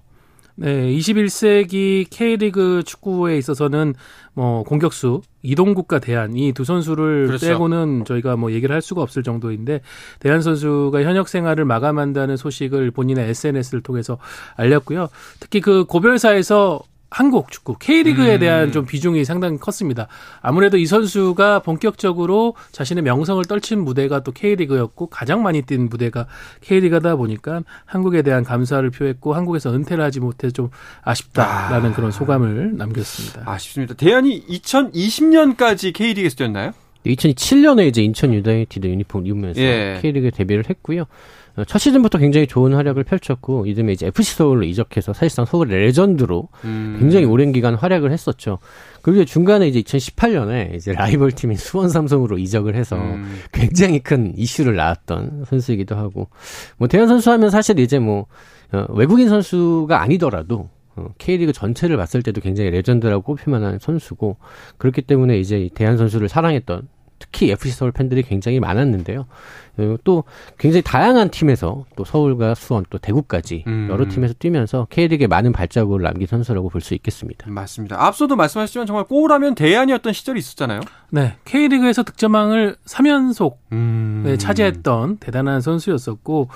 네, 0.57 0.87
21세기 0.92 2.07
K리그 2.11 2.85
축구에 2.87 3.37
있어서는 3.38 3.94
뭐 4.35 4.62
공격수 4.62 5.23
이동국과 5.42 5.99
대한 5.99 6.37
이 6.37 6.53
두 6.53 6.62
선수를 6.64 7.27
그렇죠. 7.27 7.49
빼고는 7.49 8.05
저희가 8.05 8.37
뭐 8.37 8.53
얘기를 8.53 8.73
할 8.73 8.81
수가 8.81 9.03
없을 9.03 9.25
정도인데 9.25 9.81
대한 10.20 10.42
선수가 10.42 11.03
현역 11.03 11.29
생활을 11.29 11.64
마감한다는 11.64 12.37
소식을 12.37 12.92
본인의 12.92 13.29
SNS를 13.31 13.83
통해서 13.83 14.18
알렸고요. 14.57 15.09
특히 15.40 15.61
그 15.61 15.85
고별사에서 15.87 16.81
한국 17.14 17.53
축구 17.53 17.77
K리그에 17.79 18.35
음. 18.35 18.40
대한 18.40 18.72
좀 18.72 18.87
비중이 18.87 19.24
상당히 19.24 19.57
컸습니다. 19.57 20.09
아무래도 20.42 20.77
이 20.79 20.85
선수가 20.85 21.61
본격적으로 21.61 22.57
자신의 22.72 23.05
명성을 23.05 23.44
떨친 23.44 23.85
무대가 23.85 24.24
또 24.24 24.33
K리그였고 24.33 25.07
가장 25.07 25.40
많이 25.44 25.62
뛴 25.62 25.79
무대가 25.79 26.27
K리그다 26.62 27.14
보니까 27.14 27.62
한국에 27.85 28.22
대한 28.22 28.42
감사를 28.42 28.90
표했고 28.90 29.33
한국에서 29.33 29.72
은퇴를 29.72 30.03
하지 30.03 30.18
못해 30.18 30.50
좀 30.50 30.70
아쉽다라는 31.03 31.90
아. 31.90 31.94
그런 31.94 32.11
소감을 32.11 32.77
남겼습니다. 32.77 33.42
아쉽습니다. 33.48 33.94
대안이 33.94 34.44
2020년까지 34.48 35.92
K리그에서 35.92 36.35
뛰었나요? 36.35 36.72
2007년에 37.07 37.87
이제 37.87 38.03
인천 38.03 38.35
유나이티드 38.35 38.88
유니폼 38.88 39.24
입으면서 39.27 39.61
예. 39.61 40.00
K리그에 40.03 40.31
데뷔를 40.31 40.64
했고요. 40.68 41.05
어, 41.57 41.64
첫 41.64 41.79
시즌부터 41.79 42.19
굉장히 42.19 42.47
좋은 42.47 42.75
활약을 42.75 43.05
펼쳤고 43.05 43.67
이듬해 43.67 43.93
이제 43.93 44.07
FC 44.07 44.35
서울로 44.35 44.64
이적해서 44.64 45.12
사실상 45.12 45.45
서울 45.45 45.69
레전드로 45.69 46.49
음. 46.64 46.97
굉장히 46.99 47.27
오랜 47.27 47.53
기간 47.53 47.75
활약을 47.75 48.11
했었죠. 48.11 48.59
그리고 49.03 49.25
중간에 49.25 49.69
이제 49.69 49.81
2018년에 49.83 50.75
이제 50.75 50.93
라이벌 50.93 51.33
팀인 51.33 51.57
수원 51.57 51.88
삼성으로 51.88 52.38
이적을 52.38 52.75
해서 52.75 52.97
음. 52.97 53.40
굉장히 53.53 54.01
큰 54.01 54.33
이슈를 54.37 54.75
낳았던 54.77 55.45
선수이기도 55.47 55.95
하고 55.97 56.29
뭐 56.77 56.88
데얀 56.88 57.07
선수 57.07 57.31
하면 57.31 57.51
사실 57.51 57.79
이제 57.79 57.99
뭐 57.99 58.27
어, 58.73 58.87
외국인 58.90 59.29
선수가 59.29 60.01
아니더라도 60.01 60.69
어, 60.97 61.09
K리그 61.19 61.53
전체를 61.53 61.97
봤을 61.97 62.23
때도 62.23 62.40
굉장히 62.40 62.71
레전드라고 62.71 63.23
꼽힐 63.23 63.51
만한 63.51 63.79
선수고 63.79 64.37
그렇기 64.79 65.03
때문에 65.03 65.38
이제 65.38 65.69
데얀 65.74 65.96
선수를 65.97 66.29
사랑했던 66.29 66.88
특히 67.24 67.50
FC 67.50 67.70
서울 67.70 67.90
팬들이 67.92 68.22
굉장히 68.22 68.60
많았는데요. 68.60 69.26
또 70.04 70.22
굉장히 70.56 70.82
다양한 70.82 71.30
팀에서 71.30 71.84
또 71.96 72.04
서울과 72.04 72.54
수원 72.54 72.84
또 72.90 72.98
대구까지 72.98 73.64
음. 73.66 73.88
여러 73.90 74.08
팀에서 74.08 74.32
뛰면서 74.38 74.87
K리그에 74.88 75.26
많은 75.26 75.52
발자국을 75.52 76.02
남긴 76.02 76.28
선수라고 76.28 76.68
볼 76.68 76.84
수 76.84 76.94
있겠습니다. 76.94 77.50
맞습니다. 77.50 78.00
앞서도 78.04 78.37
말씀하셨지만 78.37 78.87
정말 78.87 79.04
골하면 79.06 79.54
대안이었던 79.54 80.12
시절이 80.12 80.38
있었잖아요. 80.38 80.80
네, 81.10 81.37
K리그에서 81.44 82.02
득점왕을 82.02 82.76
3연속 82.84 83.56
음. 83.72 84.22
네, 84.26 84.37
차지했던 84.37 85.16
대단한 85.16 85.60
선수였었고 85.62 86.50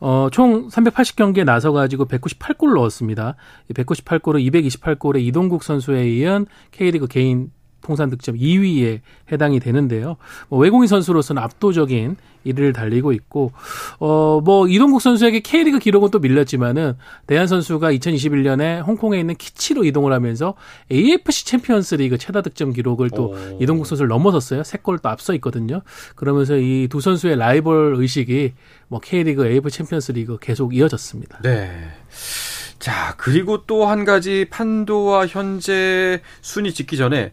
어, 0.00 0.28
총 0.32 0.68
380경기에 0.68 1.44
나서 1.44 1.70
가지고 1.72 2.06
198골 2.06 2.74
넣었습니다. 2.74 3.36
198골을 3.74 4.50
228골에 4.50 5.20
이동국 5.20 5.62
선수에 5.62 6.08
이은 6.08 6.46
K리그 6.72 7.06
개인 7.08 7.50
통산 7.84 8.10
득점 8.10 8.36
2위에 8.36 9.00
해당이 9.30 9.60
되는데요. 9.60 10.16
뭐 10.48 10.58
외국인 10.58 10.88
선수로서는 10.88 11.40
압도적인 11.42 12.16
1위를 12.46 12.74
달리고 12.74 13.12
있고 13.12 13.52
어 14.00 14.40
뭐 14.44 14.66
이동국 14.68 15.00
선수에게 15.00 15.40
K리그 15.40 15.78
기록은 15.78 16.10
또 16.10 16.18
밀렸지만은 16.18 16.94
데얀 17.26 17.46
선수가 17.46 17.92
2021년에 17.92 18.84
홍콩에 18.84 19.18
있는 19.20 19.34
킷치로 19.36 19.84
이동을 19.84 20.12
하면서 20.12 20.54
AFC 20.90 21.46
챔피언스 21.46 21.94
리그 21.96 22.18
최다 22.18 22.42
득점 22.42 22.72
기록을 22.72 23.10
또 23.10 23.30
오. 23.30 23.58
이동국 23.60 23.86
선수를 23.86 24.08
넘어섰어요. 24.08 24.62
3골 24.62 25.00
또 25.02 25.08
앞서 25.08 25.34
있거든요. 25.34 25.82
그러면서 26.16 26.56
이 26.56 26.88
두 26.90 27.00
선수의 27.00 27.36
라이벌 27.36 27.94
의식이 27.96 28.52
뭐 28.88 29.00
K리그, 29.00 29.46
AFC 29.46 29.78
챔피언스 29.78 30.12
리그 30.12 30.38
계속 30.40 30.74
이어졌습니다. 30.74 31.38
네. 31.42 31.70
자, 32.78 33.14
그리고 33.16 33.64
또 33.66 33.86
한 33.86 34.04
가지 34.04 34.46
판도와 34.50 35.26
현재 35.26 36.20
순위 36.42 36.72
짚기 36.74 36.96
전에 36.96 37.32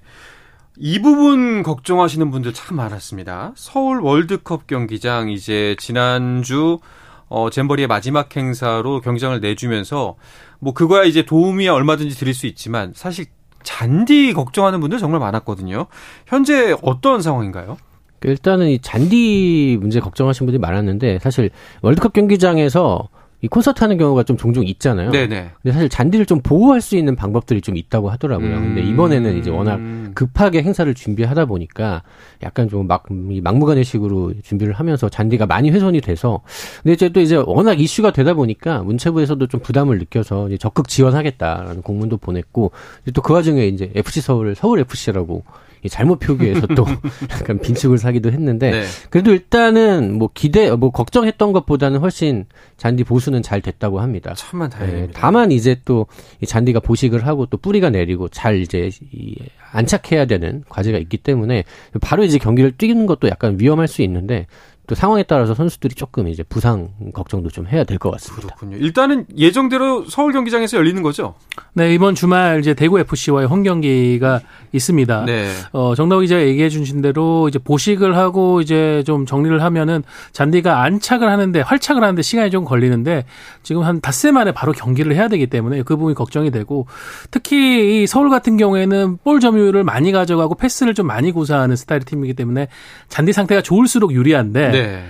이 0.78 1.00
부분 1.00 1.64
걱정하시는 1.64 2.32
분들 2.32 2.54
참 2.54 2.78
많았습니다. 2.78 3.52
서울 3.56 4.00
월드컵 4.00 4.68
경기장 4.68 5.30
이제 5.30 5.76
지난주 5.80 6.80
어 7.28 7.50
잼버리의 7.50 7.88
마지막 7.88 8.36
행사로 8.36 9.02
경기장을 9.02 9.40
내주면서 9.42 10.16
뭐 10.60 10.74
그거야 10.74 11.04
이제 11.04 11.24
도움이 11.24 11.68
얼마든지 11.68 12.18
드릴 12.18 12.34
수 12.34 12.48
있지만 12.48 12.94
사실 12.96 13.26
잔디 13.64 14.34
걱정하는 14.34 14.80
분들 14.80 14.98
정말 14.98 15.20
많았거든요. 15.20 15.88
현재 16.26 16.76
어떤 16.82 17.22
상황인가요? 17.22 17.78
일단은 18.24 18.70
이 18.70 18.80
잔디 18.80 19.78
문제 19.80 20.00
걱정하시는 20.00 20.46
분들이 20.46 20.60
많았는데 20.60 21.20
사실 21.20 21.50
월드컵 21.82 22.14
경기장에서 22.14 23.10
이 23.41 23.47
콘서트 23.47 23.84
하는 23.84 23.97
경우가 23.97 24.23
좀 24.23 24.38
종종 24.38 24.63
있잖아요. 24.65 25.10
네네. 25.10 25.49
근데 25.62 25.73
사실 25.73 25.89
잔디를 25.89 26.27
좀 26.27 26.41
보호할 26.41 26.80
수 26.80 26.95
있는 26.95 27.15
방법들이 27.15 27.62
좀 27.62 27.75
있다고 27.75 28.12
하더라고요. 28.12 28.56
음. 28.56 28.75
근데 28.75 28.82
이번에는 28.88 29.39
이제 29.39 29.49
워낙 29.49 29.80
급하게 30.13 30.62
행사를 30.62 30.93
준비하다 30.93 31.45
보니까 31.45 32.04
약간 32.43 32.69
좀 32.69 32.86
막, 32.86 33.06
막무가내 33.10 33.82
식으로 33.82 34.34
준비를 34.43 34.73
하면서 34.73 35.10
잔디가 35.10 35.47
많이 35.47 35.71
훼손이 35.71 36.01
돼서 36.01 36.41
근데 36.84 36.93
이제 36.93 37.10
또 37.10 37.19
이제 37.19 37.36
워낙 37.36 37.80
이슈가 37.80 38.12
되다 38.12 38.36
보니까 38.36 38.84
문체부에서도 38.84 39.47
좀 39.47 39.60
부담을 39.62 39.97
느껴서 39.97 40.47
이제 40.47 40.58
적극 40.58 40.88
지원하겠다라는 40.88 41.82
공문도 41.82 42.17
보냈고 42.17 42.71
또 43.13 43.21
그 43.21 43.34
와중에 43.34 43.65
이제 43.67 43.89
FC 43.95 44.19
서울을 44.19 44.56
서울 44.56 44.80
FC라고 44.80 45.43
잘못 45.89 46.20
표기해서 46.20 46.67
또 46.67 46.86
약간 47.32 47.60
빈축을 47.60 47.98
사기도 47.98 48.32
했는데 48.32 48.72
네. 48.72 48.84
그래도 49.10 49.32
일단은 49.32 50.13
뭐 50.13 50.30
기대 50.34 50.72
뭐 50.72 50.91
걱정했던 50.91 51.52
것보다는 51.54 52.00
훨씬 52.00 52.46
잔디 52.78 53.04
보수는 53.04 53.41
잘 53.41 53.62
됐다고 53.62 54.00
합니다. 54.00 54.34
참만 54.36 54.70
다행입니다. 54.70 55.08
네, 55.08 55.13
다만 55.13 55.52
이제 55.52 55.80
또 55.86 56.06
이 56.41 56.46
잔디가 56.46 56.80
보식을 56.80 57.26
하고 57.28 57.46
또 57.46 57.58
뿌리가 57.58 57.89
내리고 57.89 58.28
잘 58.30 58.60
이제 58.60 58.89
이 59.12 59.36
안착해야 59.72 60.26
되는 60.26 60.63
과제가 60.70 60.98
있기 60.98 61.17
때문에 61.17 61.63
바로 62.02 62.24
이제 62.24 62.38
경기를 62.38 62.72
뛰는 62.72 63.06
것도 63.06 63.30
약간 63.30 63.58
위험할 63.60 63.88
수 63.88 64.02
있는데 64.02 64.48
또 64.88 64.96
상황에 64.96 65.24
따라서 65.24 65.54
선수들이 65.54 65.96
조금 65.96 66.28
이제 66.28 66.44
부상 66.44 66.89
걱정도 67.13 67.50
좀 67.50 67.67
해야 67.67 67.84
될 67.84 67.98
것 67.98 68.10
같습니다. 68.12 68.48
그렇군요. 68.56 68.78
일단은 68.78 69.26
예정대로 69.38 70.06
서울 70.10 70.34
경기장에서 70.34 70.78
열리는 70.78 71.02
거죠? 71.02 71.36
네, 71.74 71.94
이번 71.94 72.15
주말 72.15 72.60
이제 72.60 72.74
대구 72.74 73.00
FC와의 73.00 73.48
홈 73.48 73.63
경기가 73.63 74.41
있습니다. 74.72 75.26
네. 75.26 75.50
어, 75.72 75.94
정다우 75.96 76.22
기자가 76.22 76.41
얘기해 76.41 76.70
주신 76.70 77.02
대로 77.02 77.48
이제 77.48 77.60
보식을 77.60 78.17
하고 78.17 78.60
이제 78.62 79.04
좀 79.06 79.26
정리를 79.26 79.62
하면은 79.62 80.04
잔디가 80.32 80.82
안착을 80.84 81.30
하는데 81.30 81.62
활착을 81.62 82.02
하는데 82.04 82.22
시간이 82.22 82.50
좀 82.52 82.65
걸리는데 82.65 83.26
지금 83.63 83.84
한 83.84 84.02
닷새 84.02 84.32
만에 84.32 84.52
바로 84.52 84.72
경기를 84.72 85.13
해야 85.15 85.28
되기 85.28 85.48
때문에 85.48 85.84
그 85.84 85.96
부분이 85.96 86.15
걱정이 86.15 86.52
되고 86.52 86.88
특히 87.30 88.02
이 88.04 88.08
서울 88.08 88.30
같은 88.30 88.58
경우에는 88.58 89.17
볼 89.24 89.39
점유율을 89.39 89.84
많이 89.84 90.12
가져가고 90.12 90.56
패스를 90.56 90.94
좀 90.96 91.08
많이 91.08 91.32
구사하는 91.32 91.76
스타일 91.76 92.02
팀이기 92.04 92.34
때문에 92.34 92.67
잔디 93.10 93.32
상태가 93.32 93.62
좋을수록 93.62 94.12
유리한데 94.13 94.71
네. 94.72 95.04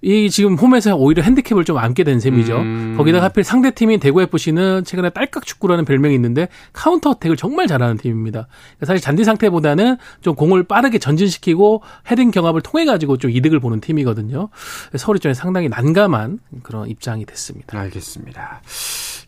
이 0.00 0.30
지금 0.30 0.54
홈에서 0.54 0.94
오히려 0.94 1.22
핸디캡을 1.22 1.64
좀 1.64 1.76
안게 1.78 2.04
된 2.04 2.20
셈이죠. 2.20 2.56
음. 2.56 2.94
거기다 2.96 3.22
하필 3.22 3.42
상대 3.42 3.70
팀인 3.72 3.98
대구 3.98 4.22
FC는 4.22 4.84
최근에 4.84 5.10
딸깍 5.10 5.44
축구라는 5.44 5.84
별명이 5.84 6.14
있는데 6.14 6.48
카운터 6.72 7.10
어택을 7.10 7.36
정말 7.36 7.66
잘하는 7.66 7.96
팀입니다. 7.96 8.46
그러니까 8.46 8.86
사실 8.86 9.02
잔디 9.02 9.24
상태보다는 9.24 9.96
좀 10.20 10.36
공을 10.36 10.64
빠르게 10.64 10.98
전진시키고 10.98 11.82
헤딩 12.10 12.30
경합을 12.30 12.60
통해 12.60 12.84
가지고 12.84 13.16
좀 13.16 13.30
이득을 13.30 13.58
보는 13.58 13.80
팀이거든요. 13.80 14.50
서울 14.96 15.16
입장에 15.16 15.34
상당히 15.34 15.68
난감한 15.68 16.38
그런 16.62 16.88
입장이 16.88 17.24
됐습니다. 17.26 17.78
알겠습니다. 17.78 18.62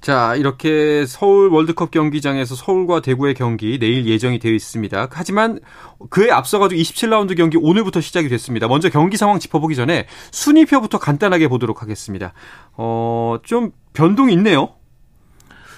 자, 0.00 0.34
이렇게 0.34 1.04
서울 1.06 1.48
월드컵 1.50 1.90
경기장에서 1.90 2.54
서울과 2.54 3.02
대구의 3.02 3.34
경기 3.34 3.78
내일 3.78 4.06
예정이 4.06 4.38
되어 4.38 4.52
있습니다. 4.52 5.08
하지만 5.10 5.60
그에 6.08 6.30
앞서가지고 6.30 6.80
27라운드 6.80 7.36
경기 7.36 7.58
오늘부터 7.58 8.00
시작이 8.00 8.28
됐습니다. 8.28 8.68
먼저 8.68 8.88
경기 8.88 9.16
상황 9.16 9.38
짚어보기 9.38 9.76
전에 9.76 10.06
순위표부터 10.30 10.98
간단하게 10.98 11.48
보도록 11.48 11.82
하겠습니다. 11.82 12.32
어, 12.76 13.38
좀 13.42 13.72
변동이 13.92 14.32
있네요. 14.34 14.70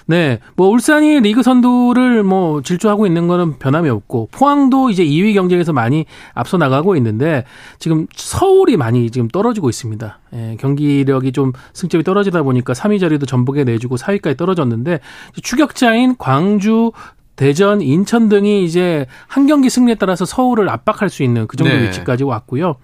네, 0.05 0.39
뭐 0.55 0.67
울산이 0.67 1.21
리그 1.21 1.43
선두를 1.43 2.23
뭐 2.23 2.61
질주하고 2.61 3.07
있는 3.07 3.27
거는 3.27 3.57
변함이 3.57 3.89
없고 3.89 4.29
포항도 4.31 4.89
이제 4.89 5.05
2위 5.05 5.33
경쟁에서 5.33 5.71
많이 5.71 6.05
앞서 6.33 6.57
나가고 6.57 6.95
있는데 6.97 7.45
지금 7.79 8.07
서울이 8.13 8.75
많이 8.75 9.09
지금 9.11 9.29
떨어지고 9.29 9.69
있습니다. 9.69 10.19
예, 10.33 10.57
경기력이 10.59 11.31
좀 11.31 11.53
승점이 11.73 12.03
떨어지다 12.03 12.43
보니까 12.43 12.73
3위 12.73 12.99
자리도 12.99 13.25
전북에 13.25 13.63
내주고 13.63 13.95
4위까지 13.95 14.37
떨어졌는데 14.37 14.99
추격자인 15.41 16.17
광주 16.17 16.91
대전, 17.35 17.81
인천 17.81 18.29
등이 18.29 18.63
이제 18.63 19.05
한 19.27 19.47
경기 19.47 19.69
승리에 19.69 19.95
따라서 19.95 20.23
서울을 20.25 20.69
압박할 20.69 21.09
수 21.09 21.23
있는 21.23 21.47
그 21.47 21.57
정도 21.57 21.73
네. 21.73 21.83
위치까지 21.87 22.23
왔고요. 22.23 22.75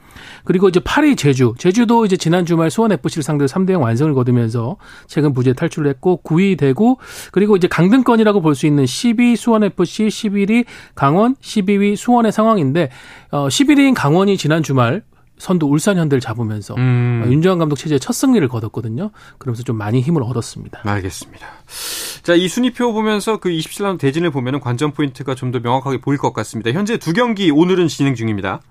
그리고 0.43 0.67
이제 0.67 0.79
8위 0.79 1.17
제주, 1.17 1.53
제주도 1.57 2.05
이제 2.05 2.17
지난 2.17 2.45
주말 2.45 2.71
수원 2.71 2.91
FC를 2.91 3.23
상대로 3.23 3.47
3대 3.47 3.71
0 3.73 3.81
완승을 3.81 4.13
거두면서 4.15 4.77
최근 5.07 5.33
부재 5.33 5.53
탈출을 5.53 5.89
했고 5.89 6.21
9위 6.23 6.57
되고 6.57 6.97
그리고 7.31 7.55
이제 7.55 7.67
강등권이라고 7.67 8.41
볼 8.41 8.55
수 8.55 8.65
있는 8.65 8.83
10위 8.85 9.35
수원 9.35 9.63
FC, 9.63 10.07
11위 10.07 10.65
강원, 10.95 11.35
12위 11.35 11.95
수원의 11.95 12.31
상황인데 12.31 12.89
어 13.31 13.47
11위인 13.47 13.93
강원이 13.95 14.37
지난 14.37 14.63
주말 14.63 15.03
선두 15.39 15.65
울산 15.67 15.97
현대를 15.97 16.21
잡으면서 16.21 16.75
음. 16.75 17.23
윤정환 17.25 17.57
감독 17.57 17.75
체제의 17.77 17.99
첫 17.99 18.13
승리를 18.13 18.47
거뒀거든요. 18.47 19.09
그러면서 19.39 19.63
좀 19.63 19.77
많이 19.77 20.01
힘을 20.01 20.21
얻었습니다. 20.21 20.81
알겠습니다. 20.83 21.47
자, 22.21 22.35
이 22.35 22.47
순위표 22.47 22.93
보면서 22.93 23.37
그 23.37 23.49
27라운드 23.49 23.99
대진을 23.99 24.29
보면은 24.31 24.59
관전 24.59 24.91
포인트가 24.91 25.33
좀 25.35 25.49
더 25.49 25.59
명확하게 25.59 25.99
보일 26.01 26.19
것 26.19 26.31
같습니다. 26.31 26.71
현재 26.71 26.97
두 26.97 27.11
경기 27.13 27.49
오늘은 27.49 27.87
진행 27.87 28.13
중입니다. 28.13 28.61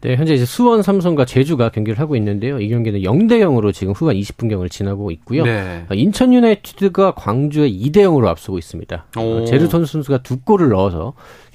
네, 0.00 0.14
현재 0.14 0.34
이제 0.34 0.44
수원 0.44 0.82
삼성과 0.82 1.24
제주가 1.24 1.70
경기를 1.70 1.98
하고 1.98 2.14
있는데요. 2.16 2.60
이 2.60 2.68
경기는 2.68 3.00
0대 3.00 3.40
0으로 3.40 3.72
지금 3.72 3.92
후반 3.94 4.14
20분경을 4.14 4.70
지나고 4.70 5.10
있고요. 5.10 5.44
네. 5.44 5.84
인천 5.92 6.32
유나이티드가 6.32 7.14
광주에 7.14 7.68
2대 7.68 7.96
0으로 7.98 8.26
앞서고 8.26 8.58
있습니다. 8.58 9.06
오. 9.18 9.44
제르소 9.44 9.86
선수가 9.86 10.18
두 10.18 10.40
골을 10.40 10.68
넣어서 10.68 11.14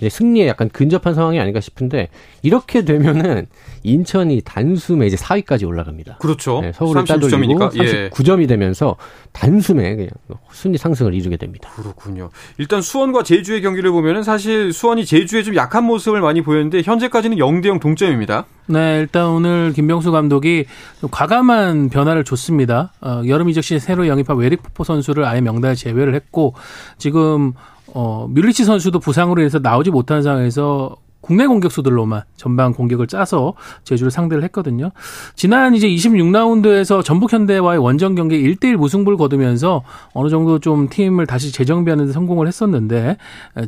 승리에 0.09 0.47
약간 0.47 0.67
근접한 0.67 1.13
상황이 1.13 1.39
아닌가 1.39 1.61
싶은데 1.61 2.09
이렇게 2.41 2.83
되면은 2.83 3.45
인천이 3.83 4.41
단숨에 4.41 5.07
이제 5.07 5.15
4위까지 5.15 5.65
올라갑니다. 5.65 6.17
그렇죠. 6.17 6.59
네, 6.61 6.73
서울을 6.73 7.05
따돌리고 7.05 7.69
39점이 7.69 8.47
되면서 8.47 8.97
단숨에 9.31 9.95
그냥 9.95 10.09
순위 10.51 10.77
상승을 10.77 11.13
이루게 11.13 11.37
됩니다. 11.37 11.69
그렇군요. 11.75 12.29
일단 12.57 12.81
수원과 12.81 13.23
제주의 13.23 13.61
경기를 13.61 13.91
보면은 13.91 14.23
사실 14.23 14.73
수원이 14.73 15.05
제주에 15.05 15.43
좀 15.43 15.55
약한 15.55 15.85
모습을 15.85 16.19
많이 16.19 16.41
보였는데 16.41 16.81
현재까지는 16.83 17.37
0대 17.37 17.67
0 17.67 17.79
동점입니다. 17.79 18.32
네, 18.67 18.99
일단 18.99 19.27
오늘 19.27 19.73
김병수 19.73 20.11
감독이 20.11 20.65
과감한 21.11 21.89
변화를 21.89 22.23
줬습니다. 22.23 22.93
어, 23.01 23.21
여름 23.27 23.49
이적 23.49 23.63
시 23.63 23.77
새로 23.79 24.07
영입한 24.07 24.37
웨릭 24.37 24.63
포포 24.63 24.83
선수를 24.83 25.25
아예 25.25 25.41
명단에 25.41 25.75
제외를 25.75 26.15
했고 26.15 26.53
지금 26.97 27.53
어, 27.87 28.27
뮬리치 28.29 28.63
선수도 28.63 28.99
부상으로 28.99 29.41
인해서 29.41 29.59
나오지 29.59 29.91
못한 29.91 30.23
상황에서 30.23 30.95
국내 31.23 31.47
공격수들로만 31.47 32.23
전방 32.35 32.73
공격을 32.73 33.07
짜서 33.07 33.53
제주를 33.85 34.11
상대를 34.11 34.43
했거든요. 34.43 34.91
지난 35.35 35.73
이제 35.73 35.87
26라운드에서 35.87 37.01
전북 37.01 37.31
현대와의 37.31 37.79
원정 37.79 38.15
경기 38.15 38.43
1대1 38.43 38.75
무승부를 38.75 39.17
거두면서 39.17 39.83
어느 40.13 40.27
정도 40.27 40.59
좀 40.59 40.89
팀을 40.89 41.25
다시 41.25 41.53
재정비하는 41.53 42.07
데 42.07 42.11
성공을 42.11 42.45
했었는데 42.47 43.15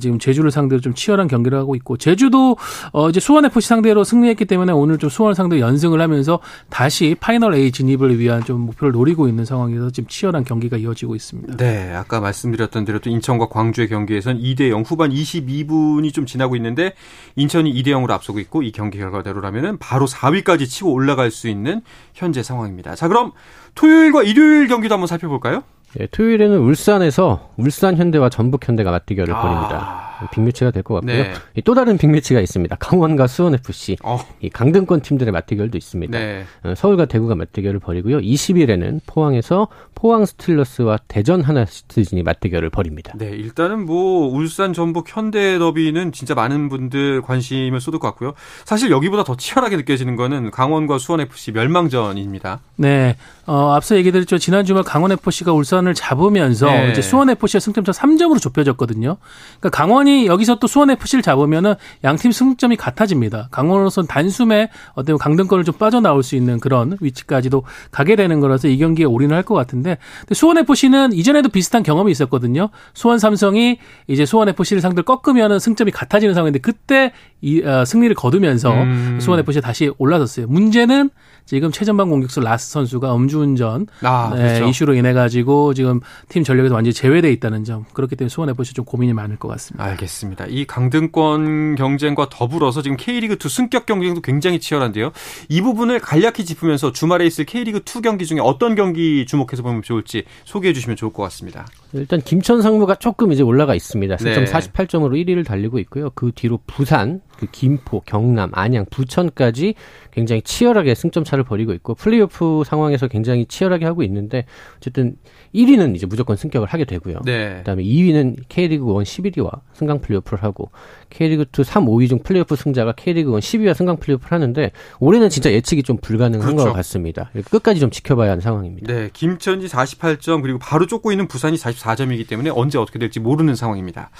지금 0.01 0.19
제주를 0.19 0.51
상대로 0.51 0.81
좀 0.81 0.93
치열한 0.93 1.29
경기를 1.29 1.57
하고 1.57 1.75
있고 1.75 1.95
제주도 1.95 2.57
어 2.91 3.09
이제 3.09 3.21
수원 3.21 3.45
FC 3.45 3.69
상대로 3.69 4.03
승리했기 4.03 4.43
때문에 4.43 4.73
오늘 4.73 4.97
좀 4.97 5.09
수원 5.09 5.33
상대 5.33 5.61
연승을 5.61 6.01
하면서 6.01 6.39
다시 6.69 7.15
파이널 7.21 7.55
A 7.55 7.71
진입을 7.71 8.19
위한 8.19 8.43
좀 8.43 8.61
목표를 8.61 8.91
노리고 8.91 9.29
있는 9.29 9.45
상황에서 9.45 9.91
지금 9.91 10.09
치열한 10.09 10.43
경기가 10.43 10.75
이어지고 10.75 11.15
있습니다. 11.15 11.55
네, 11.55 11.93
아까 11.93 12.19
말씀드렸던 12.19 12.83
대로 12.83 12.99
또 12.99 13.09
인천과 13.09 13.47
광주의 13.47 13.87
경기에선 13.87 14.39
2대 14.39 14.69
0 14.69 14.81
후반 14.81 15.11
22분이 15.11 16.13
좀 16.13 16.25
지나고 16.25 16.57
있는데 16.57 16.93
인 17.37 17.44
천이 17.47 17.73
2대 17.73 17.87
0으로 17.87 18.11
앞서고 18.11 18.39
있고 18.39 18.63
이 18.63 18.71
경기 18.71 18.97
결과대로라면은 18.97 19.77
바로 19.77 20.05
4위까지 20.05 20.67
치고 20.67 20.91
올라갈 20.91 21.31
수 21.31 21.47
있는 21.47 21.81
현재 22.13 22.43
상황입니다. 22.43 22.95
자, 22.95 23.07
그럼 23.07 23.31
토요일과 23.75 24.23
일요일 24.23 24.67
경기도 24.67 24.93
한번 24.93 25.07
살펴볼까요? 25.07 25.63
네, 25.95 26.07
토요일에는 26.07 26.57
울산에서 26.57 27.51
울산 27.57 27.97
현대와 27.97 28.29
전북 28.29 28.67
현대가 28.67 28.91
맞대결을 28.91 29.33
아... 29.33 29.41
벌입니다. 29.41 30.04
빅매치가 30.31 30.71
될 30.71 30.83
것 30.83 30.95
같고요. 30.95 31.15
네. 31.23 31.33
또 31.63 31.73
다른 31.73 31.97
빅매치가 31.97 32.39
있습니다. 32.39 32.75
강원과 32.77 33.27
수원 33.27 33.55
FC, 33.55 33.97
어. 34.03 34.19
이 34.41 34.49
강등권 34.49 35.01
팀들의 35.01 35.31
맞대결도 35.31 35.77
있습니다. 35.77 36.17
네. 36.17 36.45
어, 36.63 36.73
서울과 36.75 37.05
대구가 37.05 37.35
맞대결을 37.35 37.79
벌이고요. 37.79 38.19
20일에는 38.19 38.99
포항에서 39.07 39.67
포항 39.95 40.25
스틸러스와 40.25 40.97
대전 41.07 41.41
하나시티즌이 41.41 42.21
맞대결을 42.23 42.69
벌입니다. 42.69 43.13
네, 43.15 43.29
일단은 43.29 43.85
뭐 43.85 44.27
울산 44.27 44.73
전북 44.73 45.05
현대 45.15 45.57
더비는 45.57 46.11
진짜 46.11 46.35
많은 46.35 46.69
분들 46.69 47.21
관심을 47.21 47.79
쏟을 47.79 47.99
것 47.99 48.07
같고요. 48.09 48.33
사실 48.65 48.91
여기보다 48.91 49.23
더 49.23 49.35
치열하게 49.35 49.77
느껴지는 49.77 50.15
거는 50.15 50.51
강원과 50.51 50.99
수원 50.99 51.21
FC 51.21 51.51
멸망전입니다. 51.53 52.59
네, 52.77 53.15
어, 53.45 53.71
앞서 53.73 53.95
얘기 53.95 54.11
드렸죠. 54.11 54.37
지난 54.37 54.65
주말 54.65 54.83
강원 54.83 55.11
FC가 55.11 55.53
울산을 55.53 55.93
잡으면서 55.93 56.67
네. 56.67 56.91
이제 56.91 57.01
수원 57.01 57.29
FC의 57.29 57.61
승점차 57.61 57.91
3점으로 57.93 58.41
좁혀졌거든요. 58.41 59.17
그러니까 59.59 59.69
강원 59.69 60.04
이 60.07 60.27
여기서 60.27 60.55
또 60.59 60.67
수원 60.67 60.89
FC를 60.89 61.21
잡으면은 61.21 61.75
양팀 62.03 62.31
승점이 62.31 62.75
같아집니다. 62.75 63.47
강원으로서는 63.51 64.07
단숨에 64.07 64.69
어떤 64.93 65.17
강등권을 65.17 65.63
좀 65.63 65.75
빠져나올 65.75 66.21
수 66.23 66.35
있는 66.35 66.59
그런 66.59 66.97
위치까지도 67.01 67.63
가게 67.91 68.15
되는 68.15 68.39
거라서 68.39 68.67
이 68.67 68.77
경기에 68.77 69.05
올인을 69.05 69.35
할 69.35 69.45
것 69.45 69.53
같은데 69.53 69.97
수원 70.33 70.57
FC는 70.57 71.13
이전에도 71.13 71.49
비슷한 71.49 71.83
경험이 71.83 72.11
있었거든요. 72.11 72.69
수원 72.95 73.19
삼성이 73.19 73.77
이제 74.07 74.25
수원 74.25 74.49
FC를 74.49 74.81
상대로 74.81 75.03
꺾으면은 75.05 75.59
승점이 75.59 75.91
같아지는 75.91 76.33
상황인데 76.33 76.59
그때 76.59 77.11
이 77.41 77.61
어, 77.61 77.85
승리를 77.85 78.15
거두면서 78.15 78.73
음. 78.73 79.19
수원 79.21 79.39
FC 79.39 79.61
다시 79.61 79.91
올라섰어요. 79.99 80.47
문제는 80.47 81.11
지금 81.45 81.71
최전방 81.71 82.09
공격수 82.09 82.39
라스 82.39 82.71
선수가 82.71 83.15
음주운전 83.15 83.85
아, 84.01 84.31
네, 84.35 84.41
그렇죠. 84.55 84.65
이슈로 84.65 84.95
인해 84.95 85.13
가지고 85.13 85.75
지금 85.75 85.99
팀 86.27 86.43
전력에서 86.43 86.73
완전히 86.73 86.93
제외돼 86.93 87.31
있다는 87.33 87.63
점. 87.63 87.85
그렇기 87.93 88.15
때문에 88.15 88.29
수원 88.29 88.49
FC 88.49 88.73
좀 88.73 88.83
고민이 88.83 89.13
많을 89.13 89.35
것 89.37 89.47
같습니다. 89.49 89.85
알겠습니다. 89.95 90.45
이 90.49 90.65
강등권 90.65 91.75
경쟁과 91.75 92.29
더불어서 92.29 92.81
지금 92.81 92.97
K리그 92.97 93.37
2 93.43 93.49
승격 93.49 93.85
경쟁도 93.85 94.21
굉장히 94.21 94.59
치열한데요. 94.59 95.11
이 95.49 95.61
부분을 95.61 95.99
간략히 95.99 96.45
짚으면서 96.45 96.91
주말에 96.91 97.25
있을 97.25 97.45
K리그 97.45 97.79
2 97.79 98.01
경기 98.01 98.25
중에 98.25 98.39
어떤 98.39 98.75
경기 98.75 99.25
주목해서 99.25 99.63
보면 99.63 99.81
좋을지 99.81 100.23
소개해 100.43 100.73
주시면 100.73 100.95
좋을 100.95 101.13
것 101.13 101.23
같습니다. 101.23 101.65
일단 101.93 102.21
김천 102.21 102.61
상무가 102.61 102.95
조금 102.95 103.31
이제 103.31 103.41
올라가 103.41 103.73
있습니다. 103.73 104.17
승점 104.17 104.45
네. 104.45 104.51
48점으로 104.51 105.11
1위를 105.25 105.45
달리고 105.45 105.79
있고요. 105.79 106.09
그 106.13 106.31
뒤로 106.35 106.59
부산, 106.67 107.21
그 107.37 107.47
김포, 107.51 108.01
경남, 108.01 108.51
안양, 108.53 108.85
부천까지 108.89 109.75
굉장히 110.11 110.41
치열하게 110.41 110.95
승점 110.95 111.23
차를 111.23 111.43
벌이고 111.43 111.73
있고 111.73 111.93
플레이오프 111.95 112.63
상황에서 112.65 113.07
굉장히 113.07 113.45
치열하게 113.45 113.85
하고 113.85 114.01
있는데 114.03 114.45
어쨌든 114.77 115.17
1위는 115.53 115.95
이제 115.95 116.05
무조건 116.05 116.37
승격을 116.37 116.67
하게 116.67 116.85
되고요. 116.85 117.19
네. 117.25 117.57
그다음에 117.57 117.83
2위는 117.83 118.43
K리그 118.47 118.85
1 118.85 119.03
11위와 119.03 119.59
승강 119.73 119.99
플레이오프를 119.99 120.41
하고 120.41 120.71
K리그 121.09 121.45
2 121.57 121.63
3, 121.63 121.85
5위 121.85 122.07
중 122.07 122.19
플레이오프 122.19 122.55
승자가 122.55 122.93
K리그 122.93 123.31
1 123.33 123.39
10위와 123.39 123.73
승강 123.73 123.97
플레이오프를 123.97 124.31
하는데 124.31 124.71
올해는 124.99 125.29
진짜 125.29 125.51
예측이 125.51 125.83
좀 125.83 125.97
불가능한 125.97 126.47
그렇죠. 126.47 126.69
것 126.69 126.73
같습니다. 126.73 127.29
끝까지 127.49 127.81
좀 127.81 127.89
지켜봐야 127.89 128.31
하는 128.31 128.41
상황입니다. 128.41 128.93
네, 128.93 129.09
김천지 129.11 129.67
48점 129.67 130.41
그리고 130.41 130.59
바로 130.59 130.87
쫓고 130.87 131.11
있는 131.11 131.27
부산이 131.27 131.57
44점이기 131.57 132.27
때문에 132.27 132.49
언제 132.51 132.77
어떻게 132.77 132.99
될지 132.99 133.19
모르는 133.19 133.55
상황입니다. 133.55 134.11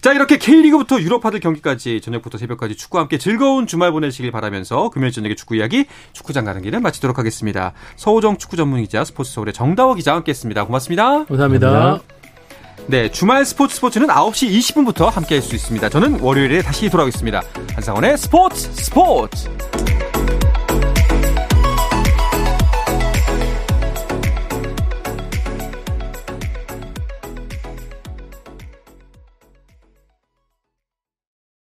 자, 0.00 0.12
이렇게 0.12 0.38
K리그부터 0.38 1.00
유럽파들 1.00 1.40
경기까지 1.40 2.00
저녁부터 2.00 2.38
새벽 2.38 2.59
까지 2.60 2.76
축구와 2.76 3.02
함께 3.02 3.18
즐거운 3.18 3.66
주말 3.66 3.90
보내시길 3.90 4.30
바라면서 4.30 4.90
금요일 4.90 5.12
저녁에 5.12 5.34
축구 5.34 5.56
이야기 5.56 5.86
축구장 6.12 6.44
가는 6.44 6.62
길을 6.62 6.80
마치도록 6.80 7.18
하겠습니다. 7.18 7.72
서호정 7.96 8.36
축구 8.36 8.56
전문 8.56 8.82
기자 8.82 9.04
스포츠 9.04 9.32
서울의 9.32 9.54
정다워 9.54 9.94
기자와 9.94 10.18
함께했습니다. 10.18 10.66
고맙습니다. 10.66 11.24
감사합니다. 11.24 11.70
감사합니다. 11.70 12.20
네, 12.86 13.10
주말 13.10 13.44
스포츠 13.44 13.76
스포츠는 13.76 14.08
9시 14.08 14.50
20분부터 14.50 15.10
함께 15.10 15.36
할 15.36 15.42
수 15.42 15.54
있습니다. 15.54 15.88
저는 15.88 16.20
월요일에 16.20 16.62
다시 16.62 16.90
돌아오겠습니다. 16.90 17.42
한상원의 17.74 18.18
스포츠 18.18 18.72
스포츠! 18.72 19.48